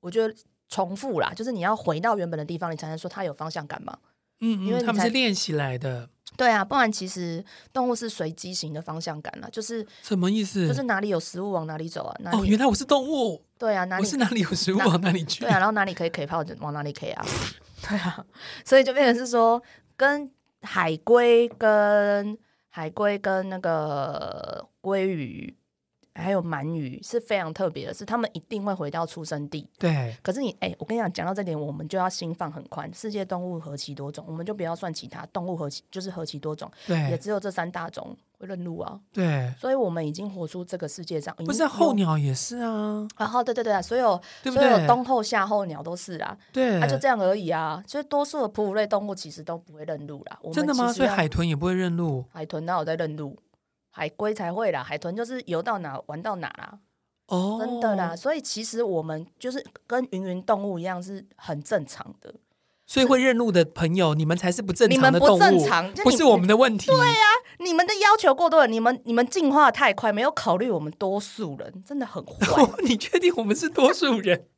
[0.00, 0.34] 我觉得。
[0.74, 3.96] 重复啦，就是你要回到原本的地方，你才能说它有方向感嘛。
[4.40, 6.08] 嗯，嗯，因为他们是练习来的。
[6.36, 10.66] 对啊，不然其实动物是随机型的方向感了，就是什么意思？
[10.66, 12.32] 就是哪里有食物往哪里走啊。
[12.32, 13.40] 哦，原来我是动物。
[13.56, 15.42] 对啊，哪里我是哪里有食物往哪里去？
[15.44, 17.24] 对啊，然后哪里可以可以泡，往哪里可以啊？
[17.88, 18.26] 对啊，
[18.64, 19.62] 所以就变成是说，
[19.96, 20.28] 跟
[20.62, 22.36] 海龟、跟
[22.68, 25.56] 海龟、跟那个鲑鱼。
[26.14, 29.68] 还有鳗鱼是非常特别的，是他们一定会回到出生地。
[29.78, 30.16] 对。
[30.22, 32.88] 可是你哎、欸，我跟你讲，讲到这点，我们就要心放很宽。
[32.94, 36.70] 世界动物何其多种，我们就不要算其他动物何其就是何其多种。
[36.86, 37.10] 对。
[37.10, 39.00] 也只有这三大种会认路啊。
[39.12, 39.52] 对。
[39.58, 41.34] 所以我们已经活出这个世界上。
[41.38, 43.06] 不是候鸟也是啊。
[43.18, 46.36] 然后对对对啊，所有所有冬候夏候鸟都是啊。
[46.52, 46.78] 对。
[46.78, 47.82] 那、啊、就这样而已啊。
[47.88, 50.38] 所以多数的哺乳类动物其实都不会认路啦。
[50.52, 50.92] 真的吗？
[50.92, 52.24] 所以海豚也不会认路。
[52.32, 53.36] 海豚哪有在认路？
[53.96, 56.78] 海龟才会啦，海豚就是游到哪玩到哪啦。
[57.28, 62.34] 哦，真的啦，所以其实我们就是跟芸芸动物一样，是很正常的。
[62.86, 66.88] 所以会认路的朋友，你们才是不正常的动物，你们不正常，不是我们的问题。
[66.88, 67.30] 对呀、啊，
[67.60, 72.62] 你们的要求过多了，你们你们进化太快，没有考虑我们多数人，真的很坏。
[72.82, 74.48] 你确定我们是多数人？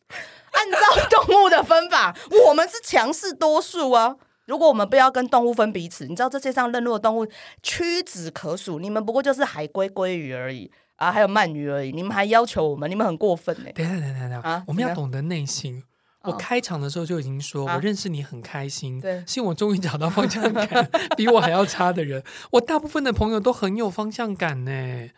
[0.52, 0.78] 按照
[1.10, 2.16] 动物的分法，
[2.48, 4.16] 我们是强势多数啊。
[4.46, 7.26] 如果我们不要跟动物分彼此，你知道这世界上认路的动物
[7.62, 11.92] 屈指可数，你们不过就是海龟、鲑鱼而已啊，还有鳗鱼而已。
[11.92, 13.70] 你们还要求我们，你们很过分呢。
[13.74, 14.62] 等等等等等啊！
[14.66, 15.82] 我们要懂得内心。
[16.22, 22.22] 我开场的时候就已经说，我认识你很开心，对，是我终于找到方向感， 比我还要差的人。
[22.52, 25.10] 我大部分的朋友都很有方向感呢。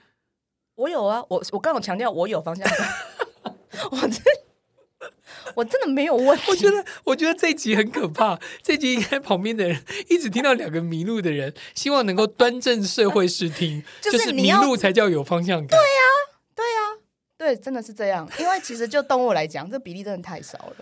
[0.75, 2.89] 我有啊，我我刚有强调我有方向感，
[3.93, 4.23] 我这。
[5.55, 6.45] 我真的没有问题。
[6.51, 8.39] 我觉得，我觉得这一集很可怕。
[8.63, 15.69] 这一集应该旁边的人一直听到两个迷路的人，希望能够端正社会视听， 就是迷路才叫有方向感。
[15.69, 16.03] 对呀，
[16.55, 16.81] 对呀，
[17.37, 18.29] 对，真的是这样。
[18.39, 20.77] 因为其实就动物来讲，这比例真的太少了。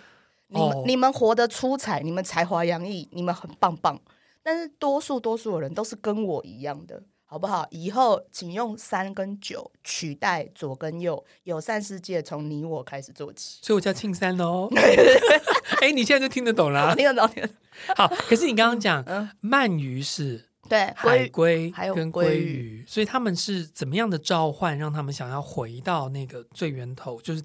[0.48, 4.00] 你们、哦、你们活得出彩，你们才华洋溢，你们很棒棒。
[4.42, 7.66] 但是多数多数的人都是跟我一样的，好不好？
[7.70, 13.58] 以后请用三跟九取代左跟右，友善世界从你我开始做起。
[13.62, 14.70] 所以我叫庆三喽。
[15.82, 17.56] 哎，你现在就听得懂了， 听得懂，听得懂。
[17.96, 19.04] 好，可是你刚刚讲
[19.42, 27.42] 鳗鱼是对海龟还有跟鲑鱼，所以他们是怎么样的召唤，让他们想要回到那个最源头，就是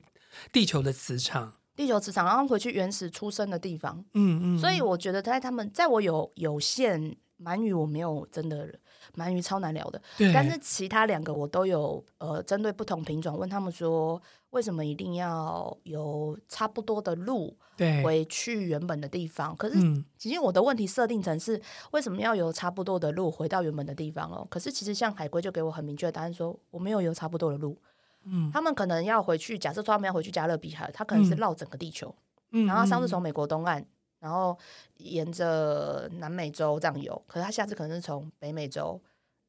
[0.51, 1.53] 地球的磁场。
[1.75, 4.05] 地球磁场，然后回去原始出生的地方。
[4.13, 4.59] 嗯嗯。
[4.59, 8.77] 所以我觉得在他们，在我有有限鳗鱼，我没有真的。
[9.15, 10.01] 鳗鱼超难聊的，
[10.33, 14.21] 但是其他两个我都有呃，针对不同品种问他们说，
[14.51, 17.55] 为什么一定要有差不多的路
[18.03, 19.55] 回去原本的地方？
[19.55, 19.75] 可是
[20.17, 24.45] 其实我的问题设定成是为什么要有差不多的路回到原本的地方哦？
[24.49, 27.77] 可是其实像海龟就给我很明确的答案说，我没有有差不多的路。
[28.23, 32.13] 嗯，他们可能要回去，假设说他们要回去加勒比海，他可能是绕整个地球，
[32.51, 33.85] 嗯、然后上次从美国东岸。
[34.21, 34.57] 然后
[34.97, 39.01] 沿着南美洲这样游，可是他下次可能是从北美洲，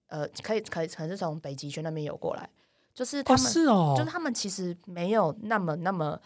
[0.06, 2.48] 呃，可以可以可能是从北极圈那边游过来，
[2.94, 6.18] 就是他们、哦是哦、就是他们其实没有那么那么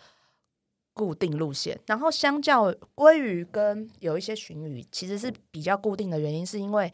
[0.95, 1.79] 固定路线。
[1.87, 6.93] 然后相较鲑鱼跟有一些鲟鱼，其实是比较固定的原因，是因为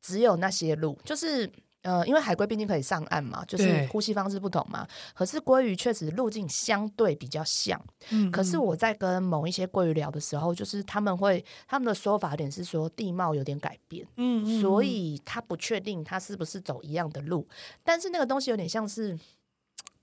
[0.00, 1.48] 只有那些路，就是。
[1.86, 4.84] 呃，因为海龟毕竟可以上岸嘛，就是呼吸方式不同嘛。
[5.14, 7.80] 可是鲑鱼确实路径相对比较像。
[8.10, 17.46] 嗯，可是我在跟某一些鲑鱼聊的时候，就是他们会他们的说法点是说地貌有点改变，嗯，嗯，所以他不确定他是不是走一样的路。
[17.84, 19.16] 但是那个东西有点像是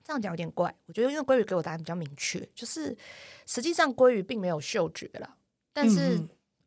[0.02, 0.74] 这样讲有点怪。
[0.86, 2.96] 我觉得因为鲑鱼给我答案比较明确，就是
[3.44, 5.36] 实际上鲑鱼并没有嗅觉啦。
[5.74, 6.18] 但是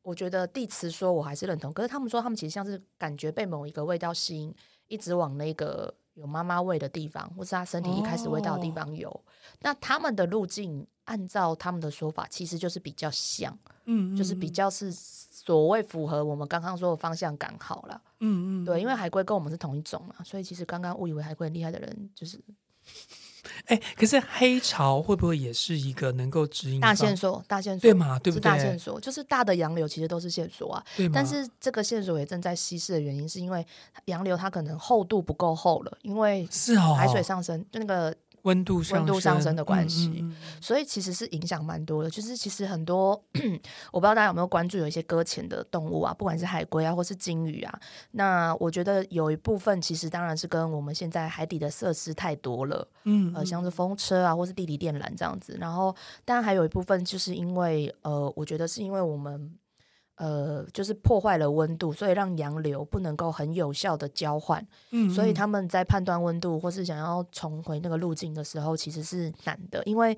[0.03, 1.73] 我觉得地磁说我还是认同。
[1.73, 4.53] 可是他们说他们其实像是感觉被某一个味道吸引。
[4.87, 9.09] 一直往那个有妈妈味的地方，或是他身体一开始味道的地方游。
[9.09, 9.21] 哦、
[9.61, 22.39] 那他们的路径，按照他们的说法，其实就是比较像，嗯，嗯，就是比较是所谓符合我们刚刚说的方向感好了，嗯嗯，对，因为海龟跟我们是同一种嘛，所以其实刚刚误以为海龟很厉害的人，就是。
[23.65, 27.43] 哎，可是黑潮会不会也是一个能够指引大线索？
[27.47, 28.17] 大线索对嘛？
[28.19, 28.43] 对不对？
[28.43, 30.83] 大线索就是大的洋流，其实都是线索啊。
[31.13, 33.65] 但是这个线索也正在稀释的原因，是因为
[34.05, 38.15] 洋流它可能厚度不够厚了，因为是哦，海水上升，就那个。
[38.47, 42.09] 温度温度上升的关系，嗯嗯、所以其实是影响蛮多的。
[42.09, 43.21] 就是其实很多，
[43.91, 47.79] 我不知道大家有没有关注，有一些搁浅的动物啊，不管是海龟啊，或是鲸鱼啊。
[48.11, 55.57] 那我觉得有一部分其实当然是跟我们现在海底的设施太多了，嗯，呃，像是风车啊，或是地理电缆这样子。
[55.59, 59.51] 然后，当然还有一部分就是因为，呃，我觉得是因为我们。
[60.17, 64.59] 呃，就是破坏了温度，所以让洋流不能够很有效的交换，
[64.91, 70.17] 嗯，嗯，所以他们在判断温度或是想要重回那个路径的时候，其实是难的，因为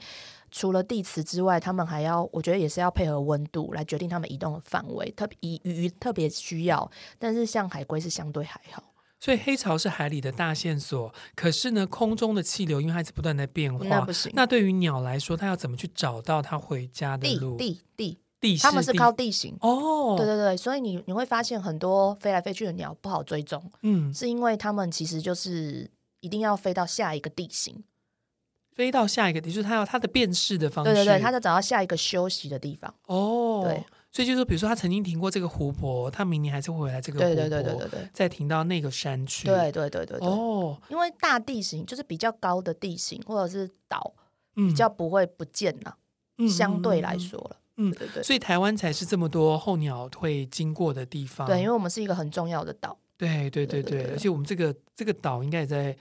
[0.52, 8.82] 除了地磁之外，他们还要，我觉得也是要配合温度来决定他们移动的范围，特别鱼鱼特别需要，但是像海龟是相对还好。
[9.20, 14.32] 所以黑潮是海里的大线索，可是呢，空中的气流因为它一直不断在变化，那不行。
[14.34, 17.58] 那对于鸟来说，它要怎么去找到它回家的路？
[17.58, 18.20] 地地地。
[18.40, 19.56] 地地他们是靠地形。
[19.62, 25.90] 哦，对对对，所以你你会发现很多飞来飞去的鸟不好追踪，嗯，是因为它们其实就是
[26.22, 27.84] 一定要飞到下一个地形，
[28.74, 32.94] 飞到下一个地，就是它要它的辨识的方式，对对对，它就找到下一个休息的地方。
[33.08, 44.14] 哦，对，所以就是，比如说它曾经停过这个湖泊，它明年还是会回来这个湖泊，对对对对对，再停到那个山区，对对对对对，哦，因为大地形就是比较高的地形或者是岛，
[44.56, 45.98] 比较不会不见了，
[46.38, 47.52] 嗯、相对来说了。
[47.52, 47.60] 嗯，
[47.98, 51.48] 对对，所以台湾才是这么多候鸟会经过的地方。
[51.48, 52.98] 对，因为我们是一个很重要的岛。
[53.18, 55.96] 对对对对，而且我们这个这个岛应该也在，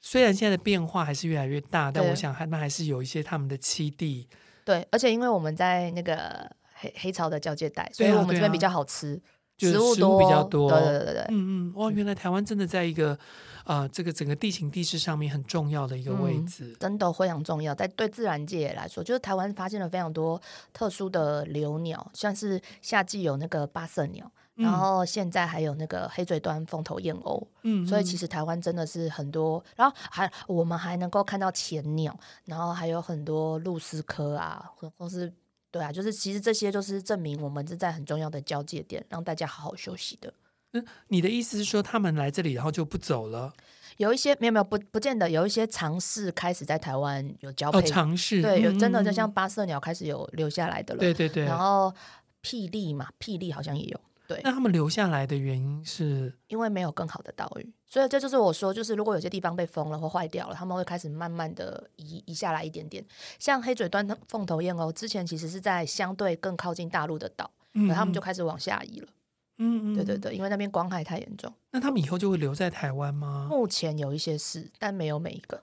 [0.00, 4.28] 虽然现在的变化还是越来越大，但我想他们还是有一些他们的栖地。
[4.64, 9.20] 对，而且因为我们在那个黑黑潮的交界带，所以我们这边比较好吃。
[9.58, 13.16] 食物多，比较多，对对对对，嗯嗯，哇，原来台湾真的在一个，
[13.64, 17.74] 呃，这个整个地形地势上面很重要的一个位置，嗯、真的非常重要。
[17.74, 20.40] 在对自然界来说，就是台湾发现了非常多
[20.72, 35.32] 特殊的留鸟，像是夏季有那个八色鸟，嗯、然后现在还有那个黑嘴端凤头燕鸥，嗯，所以其实台湾真的是很多，然后还我们还能够看到潜鸟，然后还有很多鹭鸶科啊，或或是。
[35.70, 40.30] 对啊，就是其实这些就是证明我们是在很重要的交界点，让大家好好休息的。
[40.72, 43.52] 嗯，你的意思是说他们来这里然后就不走了？
[43.98, 51.00] 有一些没有没有不不见得，有一些尝试开始在台湾有交配，哦、尝试对，有真的就像八色鸟开始有留下来的了。
[51.00, 51.94] 对对对，然后
[52.42, 54.00] 霹雳嘛，霹雳好像也有。
[54.26, 63.04] 对，那他们留下来的原因是因为没有更好的岛屿，所以这就是我说，就是如果有些地方被封了或坏掉了，他们会开始慢慢的移移下来一点点。
[63.38, 69.06] 像黑嘴端凤头燕鸥之前其实是在相对更靠近大陆的岛，嗯，然后他们就开始往下移了。
[69.06, 69.14] 嗯
[69.62, 71.52] 嗯，对对对，因为那边光害太严重。
[71.70, 73.46] 那他们以后就会留在台湾吗？
[73.48, 75.62] 目前有一些是，但没有每一个。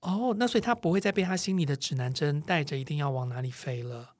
[0.00, 4.14] 哦，那所以他不会再被他心里的指南针带着，一定要往哪里飞了。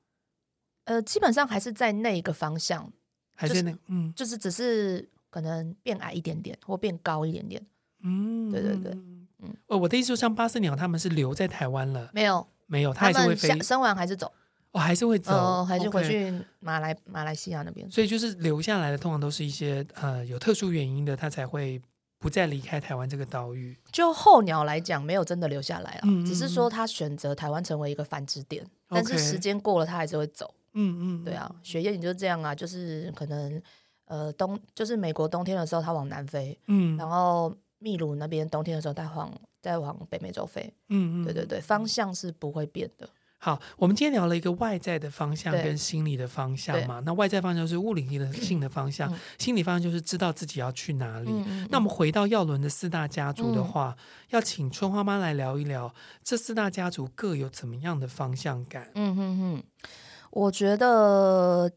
[0.85, 2.93] 呃，基本上还是在那一个方向，
[3.35, 7.65] 还是那、就是、嗯，就是只是可能变矮一点点，或变高一点点。
[8.03, 8.93] 嗯，对对对。
[8.93, 14.33] 嗯，哦，我的意思就，像八色鸟他们是留在台湾了，没有，没有，他还是会飞，生完还是走，
[14.73, 17.91] 哦，还是会走，哦，还是回去马来马来西亚那边。
[17.91, 21.81] 所以就是留下来的，通常都是一些呃有特殊原因的，他才会
[22.19, 23.77] 不再离开台湾这个岛屿。
[23.91, 30.53] 就候鸟来讲，没有真的留下来了，嗯嗯只是说他选择台湾成为一个繁殖点，但是时间过了，他还是会走。
[30.75, 33.61] 嗯嗯，对啊，雪燕你就是这样啊，就是可能
[34.07, 37.55] 呃冬就是美国冬天的时候，它往南飞，嗯，然后。
[37.85, 43.11] 秘鲁那边冬天的时候，再往再往北美洲飞，嗯嗯，对对对，方向是不会变的。
[43.45, 47.03] 好，我们今天聊了一个外在的方向跟心理的方向嘛。
[47.05, 51.33] 那外在方向是物理性的性的方向，嗯、心理方向就是知道自己要去哪里。
[51.69, 58.89] 那我们回到耀伦的四大家族的话，嗯、要请春花妈来聊一聊这四大家族各有怎么样的方向感。
[58.95, 59.63] 嗯哼哼，
[60.31, 61.69] 我觉得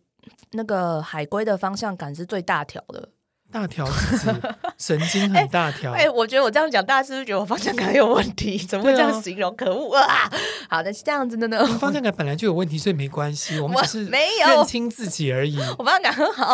[0.52, 3.10] 那个海龟的方向感是最大条的。
[3.56, 4.36] 大条子，
[4.78, 5.94] 神经很大条。
[5.94, 8.58] 哎、欸欸，我觉得我这样讲，大家是不是觉得我方向感有问题？
[8.68, 9.50] 怎么会这样形容？
[9.50, 10.30] 啊、可恶啊！
[10.70, 11.66] 好的，是这样子的呢。
[11.80, 13.58] 方向感本来就有问题，所以没关系。
[13.64, 15.58] 我们只是没有认清自己而已。
[15.58, 16.54] 我，我方向感很好，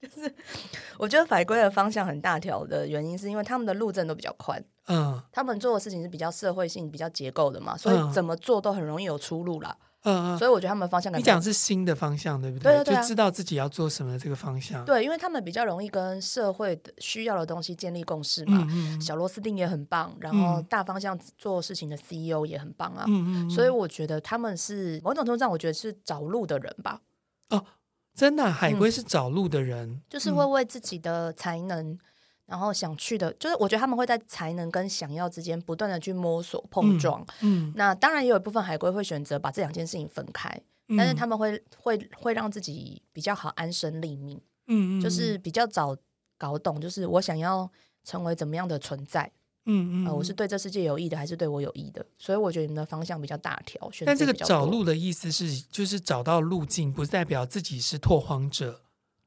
[0.00, 0.34] 就是
[0.98, 4.60] 我觉得法规的方向很大条的原因，是因为他们的路政都比较宽。
[4.88, 9.76] 嗯，他们做的事情是比较社会性、比较结构的嘛，所以怎么做都很容易有出路啦。
[9.78, 12.72] 嗯，所以我觉得他们方向感，你讲是新的方向，对不对？
[12.72, 14.84] 对对对，就知道自己要做什么的这个方向。
[14.84, 18.66] 对，因为他们比较容易跟社会的需要的东西建立共识嘛。
[18.70, 19.00] 嗯嗯。
[19.00, 23.04] 小螺丝钉也很棒，然后大方向做事情的 CEO 也很棒啊。
[23.06, 23.50] 嗯嗯。
[23.50, 27.00] 所以我觉得他们是某种程度上，我觉得是找路的人吧。
[27.50, 27.64] 哦，
[28.14, 31.96] 真的，海龟是找路的人，就是会为自己的才能。
[32.52, 37.18] 然后想去的，就是我觉得他们会在才能跟想要之间不断的去摸索碰撞。
[37.40, 40.50] 嗯，嗯，那当然也有一部分海归会选择把这两件事情分开，
[40.88, 44.38] 嗯、但是他们会会会让自己比较好安身立命。
[44.66, 45.96] 嗯，嗯，就是比较早
[46.36, 47.66] 搞懂，就是我想要
[48.04, 49.32] 成为怎么样的存在。
[49.64, 52.04] 嗯嗯、呃，我是对这世界有益的，还是对我有益的？
[52.18, 53.90] 所以我觉得你们的方向比较大条。
[54.04, 58.82] 但这个找路的意思是，就是找到路径，不代表自己是拓荒者。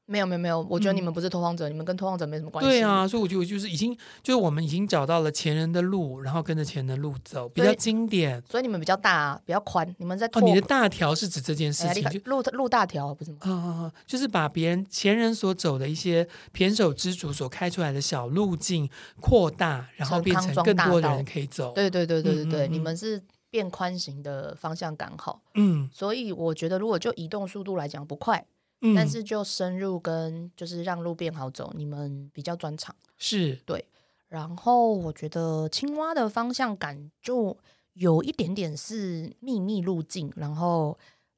[0.06, 2.70] 没有没有没有，我觉得你们不是拓荒者，嗯、你们跟拓荒者没什么关系。
[2.70, 3.92] 对啊，所以我觉得就是已经
[4.22, 8.40] 就是我们已经找到了前人的路，然后跟着前人的路走，比较经典。
[8.48, 9.94] 所以你们比较大啊，比较宽。
[9.98, 13.38] 你们在拓哦，你的大条是指这件事情，哎、路路大条不是吗？
[13.40, 13.92] 啊啊啊！
[14.06, 18.88] 就是把别人前人所走的一些胼手之足所开出来的小路径
[19.20, 21.72] 扩大，然后变成更多的人可以走。
[21.74, 25.42] 对对对对对对，嗯嗯嗯，你们是变宽型的方向感好。
[25.54, 28.46] 嗯，所以我觉得如果就移动速度来讲不快。
[28.94, 33.84] 但是就深入跟就是让路变好走，你们比较专长是对。
[34.28, 37.56] 然后我觉得青蛙的方向感就
[37.94, 40.96] 有一点点是秘密路径，然后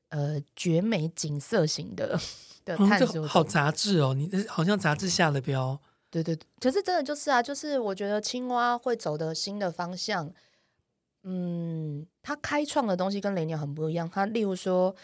[0.09, 2.19] 呃绝美景色型的
[2.65, 3.29] 的探索、嗯。
[3.29, 5.79] 好杂志哦，你好像杂志下的标。
[6.11, 10.33] 对对对，可是真的就是啊，就是我觉得青蛙会走的新的方向，
[11.23, 14.11] 嗯，它开创的东西跟雷鸟很不一样。
[14.13, 14.97] 它例如说。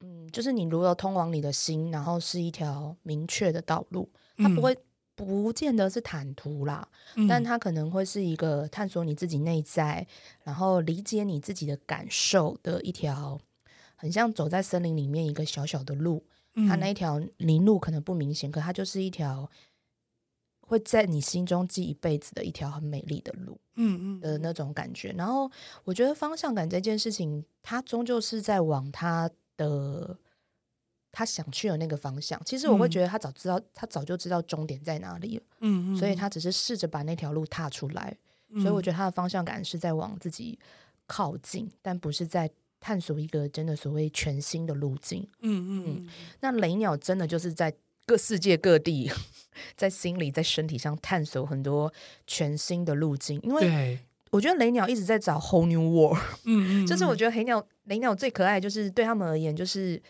[0.00, 4.76] 嗯，就是你如何通往你的心，然后是一条明确的道路，它不会
[5.14, 10.06] 不见得是坦途啦，嗯、但它可能会是一个探索你自己内在，
[10.44, 13.40] 然后理解你自己的感受的一条，
[13.96, 16.22] 很像走在森林里面一个小小的路，
[16.54, 19.50] 嗯、它那一条林路可能不明显，可它就是一条
[20.60, 25.12] 会在你心中记一辈子的一条很美丽的路，嗯嗯的那种感觉。
[25.12, 25.50] 然后
[25.84, 29.30] 我觉得方向感这件事情，它终究是在往它。
[29.56, 30.16] 的
[31.12, 35.42] 他想去的那个方向，其实我会觉得他早知道，嗯、他早就知道终点在哪里了。
[35.60, 38.16] 嗯嗯，所以他只是试着把那条路踏出来。
[38.50, 40.58] 嗯、所以我觉得他的方向感是在往自己
[41.06, 45.26] 靠近，但不是在探索一个真的所谓全新的路径。
[45.40, 46.08] 嗯嗯嗯。
[46.40, 49.10] 那雷鸟真的就是在各世界各地，
[49.74, 51.92] 在心里、在身体上探索很多
[52.26, 53.98] 全新的路径，因为。
[54.30, 60.00] 我觉得雷鸟一直在找 whole new world，嗯， 嗯，就是我觉得黑鸟雷鸟最可爱，就是对他们而言，就是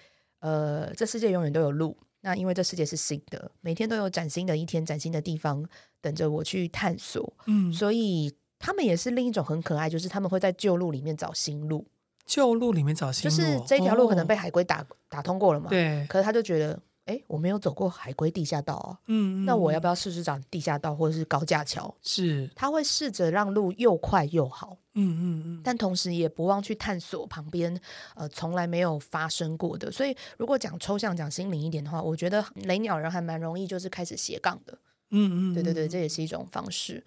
[0.41, 1.97] 呃，这世界永远都有路。
[2.23, 5.65] 那因为这世界是新的，每天都有崭新的一天，崭新的地方
[6.01, 7.33] 等着我去探索。
[7.47, 11.87] 嗯，所以他们也是另一种很可爱，就是他们会在旧路里面找新路。
[12.25, 15.69] 旧路里面找新路，就是这条路可能被海龟打、哦、打通过了嘛？
[15.71, 16.05] 对。
[16.09, 16.77] 可是他就觉得
[17.07, 21.93] 哎，我没有走过海龟地下道啊，嗯，那我要不要试试找地下道或者是高架桥？
[22.03, 27.81] 是，他会试着让路又快又好，嗯嗯嗯，但同时也不忘去探索旁边
[28.17, 29.91] 呃从来没有发生过的。
[29.91, 34.73] 所以如果讲抽象、讲心灵一点的话，我觉得雷鸟人还蛮容易就是开始斜杠的，
[35.11, 37.05] 嗯，嗯嗯，对对对，这也是一种方式。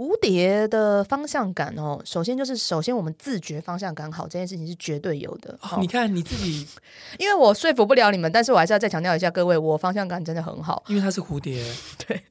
[0.00, 5.58] 蝴蝶的方向感哦，首先就是首先我们自觉方向感好这件事情是绝对有的。
[5.60, 6.66] 哦，你看你自己，
[7.18, 11.62] 因为我说服不了你们，但是我还是要再强调一下，各位，我方向感真的很好，因为它是蝴蝶。
[12.06, 12.22] 对，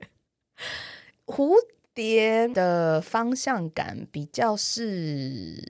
[1.28, 1.52] 蝴
[1.94, 5.64] 蝶的方向感比较是。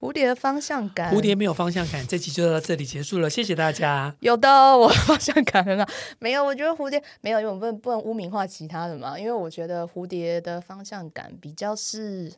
[0.00, 4.14] 蝴蝶的方向感，蝴蝶没有方向感，这集就到这里结束了，谢谢大家。
[4.20, 5.86] 有的，我方向感很好，
[6.18, 9.18] 没有，我觉得蝴蝶没有，因为我们不能不能污名化其他的嘛。
[9.18, 12.32] 因为我觉得蝴蝶的方向感比较是，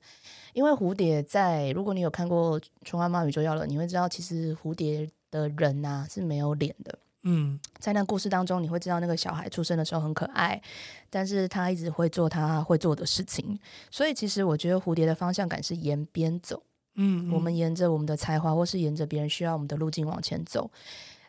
[0.55, 6.99] 因为蝴蝶在，如果你有看过《春花妈宇宙要了》，你会知道，其实蝴蝶的人呐、啊、是没有脸的。
[7.23, 10.61] 嗯，在那故事当中，你会知道那个小孩出生的时候很可爱，
[11.09, 13.57] 但是他一直会做他会做的事情，
[13.89, 16.61] 所以其实我觉得蝴蝶的方向感是沿边走。
[16.95, 20.71] 嗯，我们沿着我们的才华，或是沿着别人需要我们的路径往前走。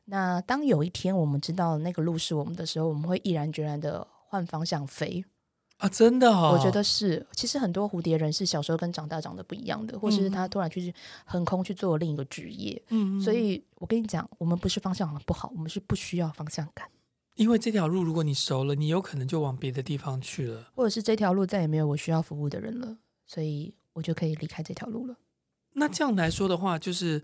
[0.05, 5.23] 那当有一天我们知道那个路是我们的时候，我们会毅然决然的换方向飞
[5.77, 5.87] 啊！
[5.87, 7.25] 真的哦，我觉得是。
[7.31, 10.93] 其实很多蝴蝶人是小时候跟长大长得不一样的，或是他突然去
[11.25, 12.81] 横空去做另一个职业。
[12.89, 16.87] 嗯，所以我跟你讲，我们不是方向不好，我们是不需要方向感。
[17.35, 25.15] 因为这条路如果你熟了，你有可能就往别的地方去了，或者是这条路再也没有我需要服务的人了，所以我就可以离开这条路了。
[25.73, 27.21] 那这样来说的话，就是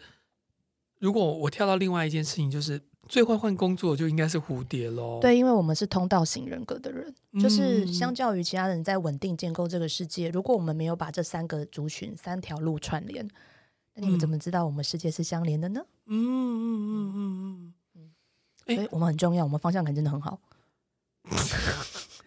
[0.99, 5.19] 如果我跳到另外一件事情，就是最会换工作就应该是蝴蝶喽。
[5.21, 13.27] 对，因为我们是通道型人格的人，嗯、就是相较于其他人在稳定建构这个世界，如果我们没有把这三个族群、三条路串联，
[13.95, 15.81] 那你们怎么知道我们世界是相连的呢？
[16.05, 18.11] 嗯嗯嗯嗯嗯
[18.67, 20.39] 嗯，所以我们很重要，我们方向感真的很好。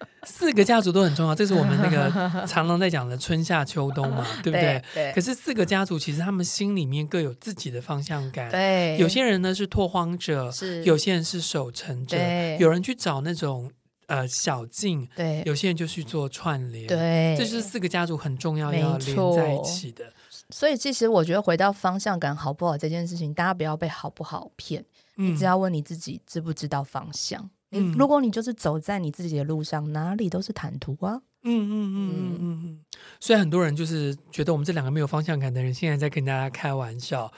[0.24, 2.10] 四个家族都很重要，这是我们那个
[2.46, 4.82] 常常在讲的春夏秋冬嘛， 对不对？
[4.94, 5.04] 对。
[5.06, 8.50] 对，可是四个家族其实他们心里面各有自己的方向感。
[8.50, 8.96] 对。
[8.98, 10.82] 有些人呢是拓荒者，是。
[10.84, 12.16] 有些人是守城者。
[12.58, 13.70] 有人去找那种
[14.06, 15.08] 呃小径。
[15.16, 15.42] 对。
[15.44, 16.86] 有些人就去做串联。
[16.86, 17.34] 对。
[17.38, 20.04] 这是四个家族很重要要连在一起的。
[20.50, 24.84] 所以其实我觉得回到方向感好不好这件事情，大家不要被好不好骗，
[25.16, 27.48] 嗯、你只要问你自己知不知道方向。
[27.72, 31.22] 嗯、如果你就是走在你自己的路上，哪里都是坦途啊。
[31.44, 32.78] 嗯嗯嗯嗯嗯嗯。
[33.18, 37.32] 虽然很多人就是觉得我们这两个没有方向感的人，现在在跟大家开玩笑，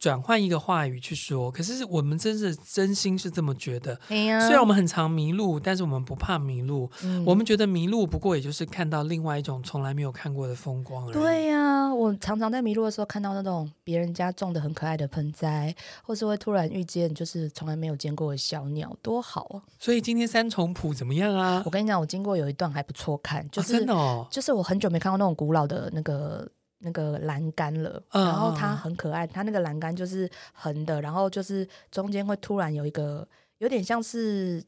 [0.00, 1.50] 转换一个话语去说。
[1.52, 3.96] 可是我们真是真心是这么觉得。
[4.08, 6.90] 哎呀，虽然我们很常迷路，但是我们不怕迷路。
[7.04, 11.12] 嗯、我们觉得迷路不过也就是看到另外一种从来没有看过的风光而已。
[11.12, 15.72] 对呀、啊，我常常在迷路的时候看到那种别人家种的很可爱的盆栽，
[16.02, 19.62] 或是会突然遇见就是从来没有见过的小鸟，多好啊！
[19.78, 21.62] 所以今天三重谱怎么样啊？
[21.64, 33.26] 我跟你讲，我经过有一段还不错看，就是、哦、真的哦，就是我很久没看过那种古老的那个那个栏杆了，嗯、然后它很可爱，它那个栏杆就是横的，然后就是中间会突然有一个
[33.58, 34.62] 有点像是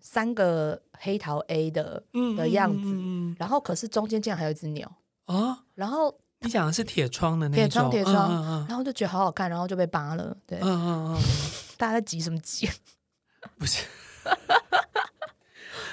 [0.00, 4.90] 三个黑桃 A 的、嗯、的样子，然后可是中间竟然还有一只鸟
[5.26, 5.34] 啊！
[5.34, 10.36] 哦、然后你讲的是铁窗的那种，铁窗铁窗，然后就觉得好好看，然后就被扒了。
[10.46, 11.22] 对，嗯嗯嗯、
[11.78, 12.68] 大家在急什么急？
[13.58, 13.84] 不是。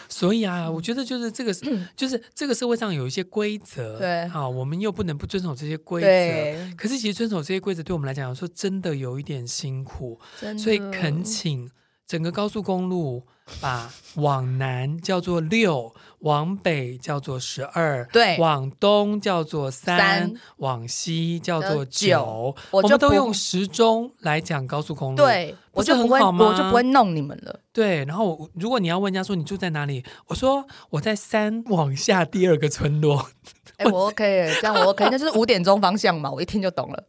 [0.09, 1.53] 所以啊，我觉得就是这个
[1.95, 6.75] 就是这个社会上有一些规则，对，好，我们又不能不遵守这些规则。
[6.75, 10.19] 可是其实遵守这些规则对我们来讲，说真的有一点辛苦，
[10.57, 11.69] 所以恳请
[12.09, 13.21] 整个高速公路
[13.61, 22.55] 把往南叫做六， 往北叫做十二，对，往东叫做三，往西叫做九。
[22.71, 25.55] 我，我们都用时钟来讲高速公路，对。
[25.71, 27.59] 我就不会，我就不会弄你们了。
[27.71, 33.29] 对，然后如果你要问人家说你住在哪里，我说我在三往下第二个村落。
[33.77, 37.03] 哎、欸，我 OK，这样我 OK，那就是五点钟方向嘛，我一听就懂了。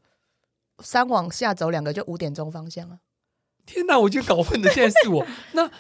[0.81, 2.99] 三往下走两个就五点钟方向啊！
[3.73, 5.25] 天哪，我就搞混了，现在是我。
[5.53, 5.71] 那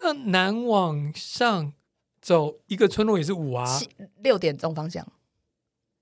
[0.00, 1.74] 那南往上
[2.22, 3.78] 走一个村落也是五啊，
[4.22, 5.06] 六点钟方向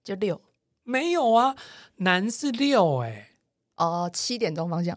[0.05, 0.41] 就六。
[0.85, 1.57] 没有啊，
[1.97, 3.31] 南是六哎、欸。
[3.77, 4.97] 哦，七点钟方向。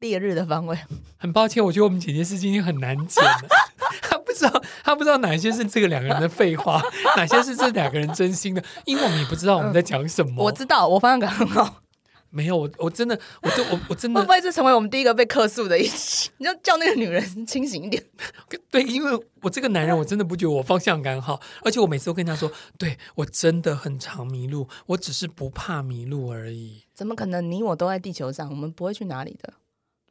[0.00, 0.78] 烈日的方位，
[1.18, 3.48] 很抱歉，我觉得我们姐姐是今天很难剪的，
[4.00, 6.82] 她不知道，她不知道哪些是这个两个人的废话，
[7.18, 10.42] 哪些是这两个人真心的，因为我们也不知道我们在讲什么。
[10.42, 11.82] 我知道，我方向感很好。
[12.30, 16.30] 没有，我我真的，我就我我真的，会不会是成为我们第一个被客诉的一期？
[16.38, 18.02] 你就叫那个女人清醒一点。
[18.70, 26.84] 对，因为我这个男人，我真的不觉得我方向感好，而且我每次都跟他说，对我真的很常迷路，我只是不怕迷路而已。
[26.94, 27.50] 怎么可能？
[27.50, 29.52] 你我都在地球上，我们不会去哪里的。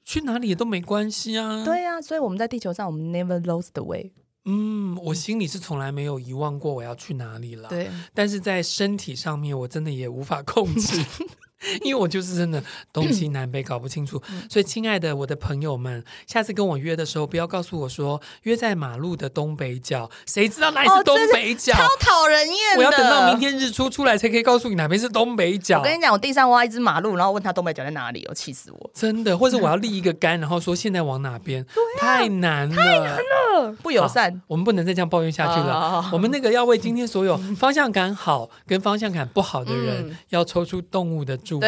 [0.03, 1.63] 去哪里也都没关系啊。
[1.63, 4.11] 对啊，所以我们在地球上，我们 never lost the way。
[4.45, 7.69] 嗯，我心里是从来没有遗忘过我要去哪里了。
[7.69, 11.05] 对，但是在身体上面，我真的也无法控制。
[11.83, 21.73] 因为我就是真的东西南北搞不清楚，嗯、所以亲爱的我的朋友们，下次跟我约的时候，不要告诉我说约在马路的东北角，谁知道哪里是东北角？
[21.73, 22.77] 超讨人厌！
[22.77, 25.79] 我要等到明天日出出来才可以告诉你哪边是东北角。
[25.79, 28.91] 我跟你讲，我地上挖一只马路，然后问他东北角在哪里，我气死我！
[28.93, 31.61] 真的，或者我要立一个 杆，然后说现在往哪边？
[31.61, 31.67] 啊、
[31.99, 34.41] 太难了，太难了，不友善。
[34.47, 35.73] 我们不能再这样抱怨下去了。
[35.73, 41.65] 啊、我们那个要为今天所有方向感好跟方向感不好的人，嗯、要抽出动物的祝福。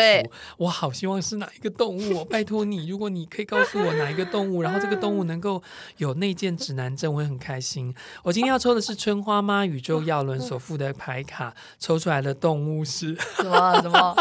[0.57, 5.61] 我好希望是哪一个动物，拜托你，如果你可以告诉我哪一个动物，然后这个动物能够
[5.97, 7.93] 有内建指南针，我会很开心。
[8.23, 13.81] 我今天要抽的是春花妈宇宙耀伦所附的牌卡，抽出来的动物是什么？
[13.81, 14.15] 什么？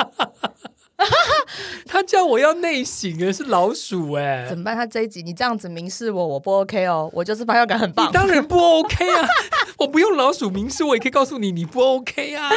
[1.86, 4.76] 他叫我要内省的是老鼠哎、欸，怎么办？
[4.76, 8.09] 他这一集你这样子明示我，我不 OK 哦，我就是发酵感很棒。
[8.09, 9.28] 你当然不 OK 啊，
[9.78, 12.51] 我不用老鼠明示，我也可以告诉你你不 OK 啊。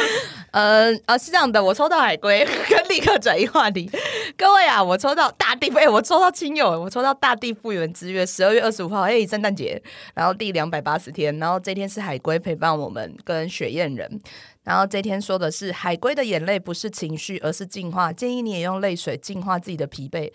[0.52, 3.90] 嗯啊，是这样的，我抽到海龟， 跟立刻转移话题。
[4.36, 9.80] 各位啊，我抽到大地，哎，我抽到亲友，我抽到大地复原之月，十二月二十五号，哎，圣诞节，
[10.14, 14.20] 然后第两百八十天，然后这天是海龟陪伴我们跟雪燕人。
[14.64, 18.12] 然后这天说的是海龟的眼泪不是情绪，而是净化。
[18.12, 20.32] 建议你也用泪水净化自己的疲惫。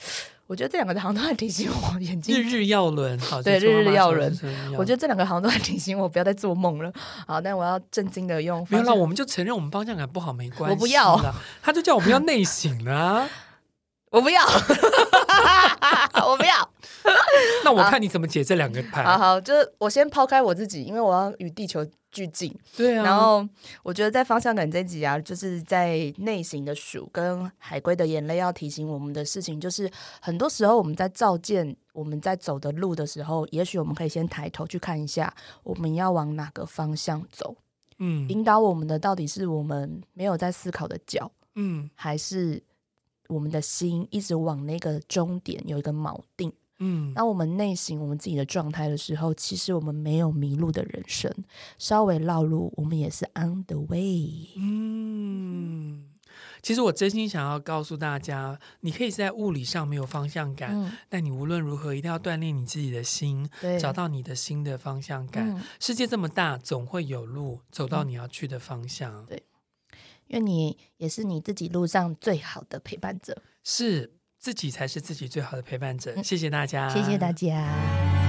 [0.48, 2.36] 我觉得这两个好像都在提醒我眼睛。
[2.36, 4.32] 日日要轮，好，对，日日要轮。
[4.78, 6.92] 我觉得这两个好像都在提醒我不要再做梦了。
[7.28, 8.66] 好，但我要震惊的用。
[8.70, 10.74] 没有啦，我们就承认我们方向感不好，没关系。
[10.74, 11.20] 我不要，
[11.62, 13.30] 他就叫我们要内省啊。
[14.10, 14.42] 我不要，
[16.26, 16.68] 我不要。
[17.64, 19.03] 那我看你怎么解这两个牌。
[19.03, 22.53] 好好，就是我先抛开我自己，因为我要与地球俱进。
[22.76, 23.03] 对啊。
[23.03, 23.47] 然后
[23.84, 29.89] 我觉得在方向感这集啊，就是在内心的鼠跟海龟的眼泪要提醒我们的事情，就是
[30.22, 35.34] 很多时候我们在照见我们在走的路的时候，也许我们可以先抬头去看一下，
[35.64, 37.55] 我们要往哪个方向走。
[37.97, 38.28] 嗯。
[38.30, 42.64] 引导我们的到底是我们没有在思考的脚，嗯，还是？
[43.30, 51.32] 我们的心一直往那个终点有一个锚定，嗯，当我们内省我们自己的状态的时候，其实我们没有迷路的人生，
[51.78, 54.50] 稍微绕路，我们也是 on the way。
[54.56, 56.06] 嗯，
[56.62, 65.50] 其实我真心想要告诉大家，你可以在物理上没有方向感，嗯、但你无论如何一定要锻炼你自己的心，对找到你的新的方向感。
[65.50, 69.24] 嗯、世界这么大，总会有路走到你要去的方向。
[69.24, 69.44] 嗯、对。
[70.28, 76.14] 因为你也是你自己路上最好的陪伴者，是自己才是自己最好的陪伴者。
[76.16, 78.29] 嗯、谢谢大家，谢谢大家。